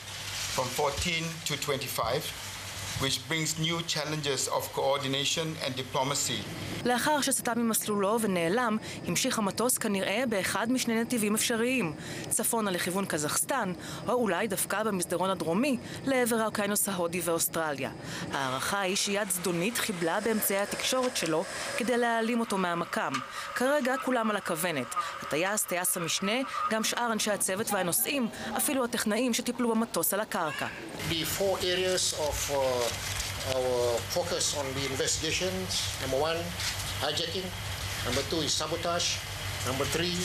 [0.55, 2.53] from 14 to 25.
[3.01, 6.43] Which brings new challenges of coordination and diplomacy.
[6.85, 8.77] לאחר שסטה ממסלולו ונעלם,
[9.07, 11.93] המשיך המטוס כנראה באחד משני נתיבים אפשריים,
[12.29, 13.73] צפונה לכיוון קזחסטן,
[14.07, 17.91] או אולי דווקא במסדרון הדרומי, לעבר האוקיינוס ההודי ואוסטרליה.
[18.31, 21.43] ההערכה היא שיד זדונית חיבלה באמצעי התקשורת שלו
[21.77, 23.13] כדי להעלים אותו מהמקם.
[23.55, 24.95] כרגע כולם על הכוונת.
[25.21, 26.37] הטייס, טייס המשנה,
[26.69, 28.27] גם שאר אנשי הצוות והנוסעים,
[28.57, 30.67] אפילו הטכנאים שטיפלו במטוס על הקרקע.
[31.09, 32.82] The four areas of uh,
[33.55, 35.69] our focus on the investigations.
[36.01, 36.39] Number one,
[37.01, 37.47] hijacking.
[38.05, 39.19] Number two is sabotage.
[39.67, 40.15] Number three.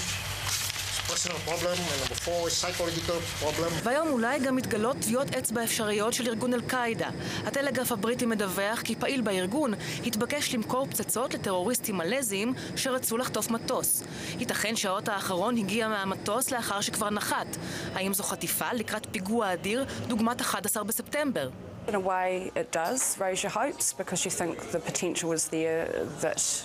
[3.83, 7.09] והיום אולי גם מתגלות טביעות אצבע אפשריות של ארגון אל-קאעידה.
[7.47, 9.75] הטלגרף הבריטי מדווח כי פעיל בארגון
[10.07, 14.03] התבקש למכור פצצות לטרוריסטים מלזיים שרצו לחטוף מטוס.
[14.39, 17.57] ייתכן שהאות האחרון הגיע מהמטוס לאחר שכבר נחת.
[17.95, 21.49] האם זו חטיפה לקראת פיגוע אדיר דוגמת 11 בספטמבר?
[21.89, 25.87] In a way, it does raise your hopes because you think the potential is there
[26.21, 26.63] that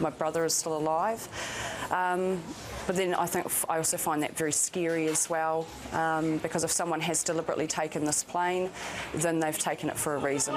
[0.00, 1.28] my brother is still alive.
[1.90, 2.42] Um,
[2.86, 6.70] but then I think I also find that very scary as well um, because if
[6.70, 8.70] someone has deliberately taken this plane,
[9.14, 10.54] then they've taken it for a reason.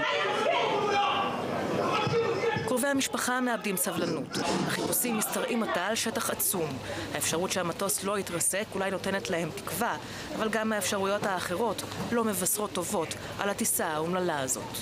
[2.80, 4.38] קרובי המשפחה מאבדים סבלנות.
[4.67, 6.69] החיפושים משתרעים עתה על שטח עצום.
[7.13, 9.97] האפשרות שהמטוס לא יתרסק אולי נותנת להם תקווה,
[10.36, 13.07] אבל גם האפשרויות האחרות לא מבשרות טובות
[13.39, 14.77] על הטיסה האומללה הזאת.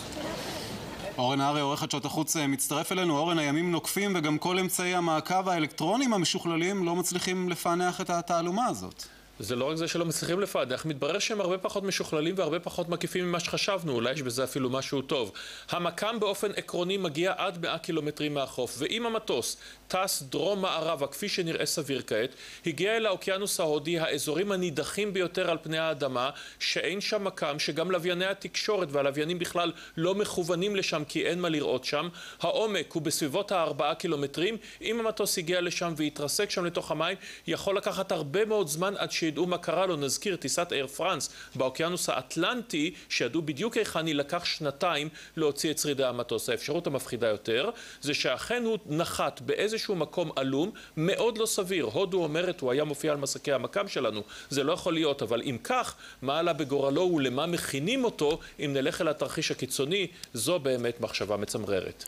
[1.17, 3.17] אורן הארי, עורכת שעות החוץ, מצטרף אלינו.
[3.17, 9.07] אורן, הימים נוקפים וגם כל אמצעי המעקב האלקטרונים המשוכללים לא מצליחים לפענח את התעלומה הזאת.
[9.39, 13.25] זה לא רק זה שלא מצליחים לפענח, מתברר שהם הרבה פחות משוכללים והרבה פחות מקיפים
[13.25, 15.31] ממה שחשבנו, אולי יש בזה אפילו משהו טוב.
[15.69, 19.57] המקם באופן עקרוני מגיע עד 100 קילומטרים מהחוף, ואם המטוס
[19.87, 22.29] טס דרום-מערבה, כפי שנראה סביר כעת,
[22.65, 26.29] הגיע אל האוקיינוס ההודי, האזורים הנידחים ביותר על פני האדמה,
[26.59, 31.85] שאין שם מקם, שגם לווייני התקשורת והלוויינים בכלל לא מכוונים לשם כי אין מה לראות
[31.85, 32.09] שם.
[32.41, 34.57] העומק הוא בסביבות הארבעה קילומטרים.
[34.81, 37.17] אם המטוס הגיע לשם והתרסק שם לתוך המים,
[37.47, 39.95] יכול לקחת הרבה מאוד זמן עד שידעו מה קרה לו.
[39.95, 46.03] נזכיר, טיסת אייר פרנס באוקיינוס האטלנטי, שידעו בדיוק היכן היא, לקח שנתיים להוציא את שרידי
[46.03, 46.49] המטוס.
[46.49, 47.69] האפשרות המפחידה יותר,
[48.01, 51.85] זה שאכן הוא נחת באיזשהו מקום עלום, מאוד לא סביר.
[51.85, 55.57] הודו אומרת, הוא היה מופיע על מסקי המקם שלנו, זה לא יכול להיות, אבל אם
[55.63, 61.37] כך, מה עלה בגורלו ולמה מכינים אותו, אם נלך אל התרחיש הקיצוני, זו באמת מחשבה
[61.37, 62.03] מצמררת.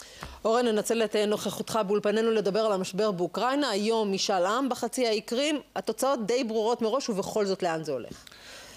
[0.45, 3.69] אורן, ננצל את נוכחותך באולפנינו לדבר על המשבר באוקראינה.
[3.69, 8.23] היום משאל עם בחצי האי קרים, התוצאות די ברורות מראש, ובכל זאת לאן זה הולך?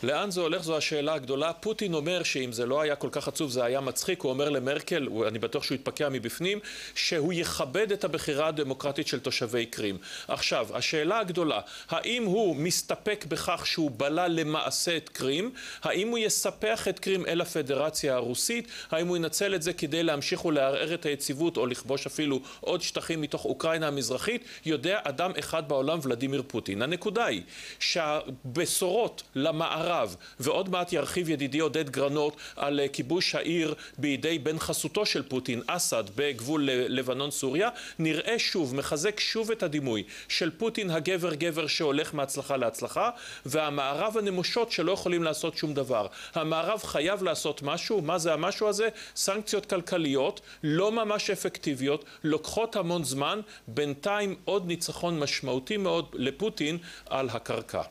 [0.02, 1.52] לאן זה הולך זו השאלה הגדולה.
[1.52, 5.08] פוטין אומר שאם זה לא היה כל כך עצוב זה היה מצחיק, הוא אומר למרקל,
[5.28, 6.58] אני בטוח שהוא יתפקע מבפנים,
[6.94, 9.98] שהוא יכבד את הבחירה הדמוקרטית של תושבי קרים.
[10.28, 15.52] עכשיו, השאלה הגדולה, האם הוא מסתפק בכך שהוא בלע למעשה את קרים?
[15.82, 18.68] האם הוא יספח את קרים אל הפדרציה הרוסית?
[18.90, 23.20] האם הוא ינצל את זה כדי להמשיך ולערער את היציבות או לכבוש אפילו עוד שטחים
[23.20, 24.44] מתוך אוקראינה המזרחית?
[24.64, 26.82] יודע אדם אחד בעולם, ולדימיר פוטין.
[26.82, 27.42] הנקודה היא
[27.78, 34.58] שהבשורות למערב מערב, ועוד מעט ירחיב ידידי עודד גרנות על אה, כיבוש העיר בידי בן
[34.58, 37.68] חסותו של פוטין, אסד, בגבול לבנון-סוריה,
[37.98, 43.10] נראה שוב, מחזק שוב את הדימוי של פוטין הגבר גבר שהולך מהצלחה להצלחה,
[43.46, 46.06] והמערב הנמושות שלא יכולים לעשות שום דבר.
[46.34, 48.88] המערב חייב לעשות משהו, מה זה המשהו הזה?
[49.16, 57.28] סנקציות כלכליות, לא ממש אפקטיביות, לוקחות המון זמן, בינתיים עוד ניצחון משמעותי מאוד לפוטין על
[57.28, 57.82] הקרקע.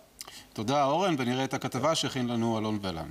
[0.52, 3.10] תודה אורן, ונראה את הכתבה שהכין לנו אלון ולן.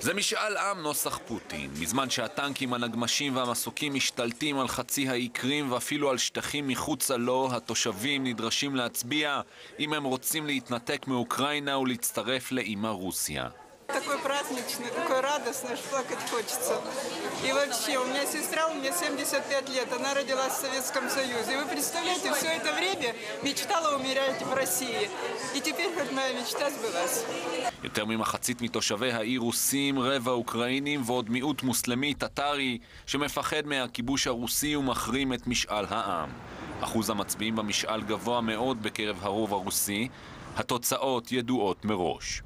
[0.00, 1.74] זה משאל עם נוסח פוטין.
[1.74, 8.24] בזמן שהטנקים, הנגמשים והמסוקים משתלטים על חצי האי קרים ואפילו על שטחים מחוצה לו, התושבים
[8.24, 9.40] נדרשים להצביע
[9.78, 13.48] אם הם רוצים להתנתק מאוקראינה ולהצטרף לאימה רוסיה.
[13.86, 16.80] такой праздничный, такой радостный, аж плакать хочется.
[17.44, 21.52] И вообще, у меня сестра, у меня 75 лет, она родилась в Советском Союзе.
[21.54, 25.08] И вы представляете, все это время мечтала умереть в России.
[25.54, 27.24] И теперь хоть моя мечта сбылась.
[27.84, 35.32] יותר ממחצית מתושבי העיר רוסים, רבע אוקראינים ועוד מיעוט מוסלמי טטרי שמפחד מהכיבוש הרוסי ומחרים
[35.32, 36.28] את משאל העם.
[36.80, 40.08] אחוז המצביעים במשאל גבוה מאוד בקרב הרוב הרוסי,
[40.56, 42.42] התוצאות ידועות מראש.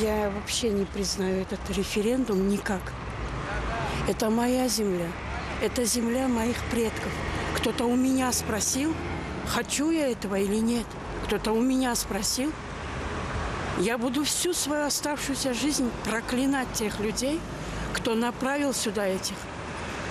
[0.00, 2.92] Я вообще не признаю этот референдум никак.
[4.05, 5.07] Это моя земля.
[5.61, 7.11] Это земля моих предков.
[7.55, 8.93] Кто-то у меня спросил,
[9.47, 10.85] хочу я этого или нет.
[11.23, 12.51] Кто-то у меня спросил.
[13.79, 17.39] Я буду всю свою оставшуюся жизнь проклинать тех людей,
[17.93, 19.37] кто направил сюда этих.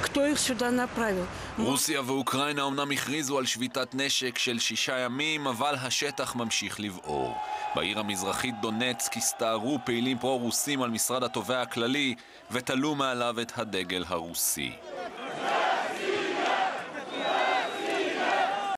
[0.00, 1.26] Кто их сюда направил?
[1.58, 7.36] רוסיה ואוקראינה אומנם הכריזו על שביתת נשק של שישה ימים, אבל השטח ממשיך לבעור.
[7.74, 12.14] בעיר המזרחית דונצק הסתערו פעילים פרו-רוסים על משרד התובע הכללי
[12.50, 14.72] ותלו מעליו את הדגל הרוסי.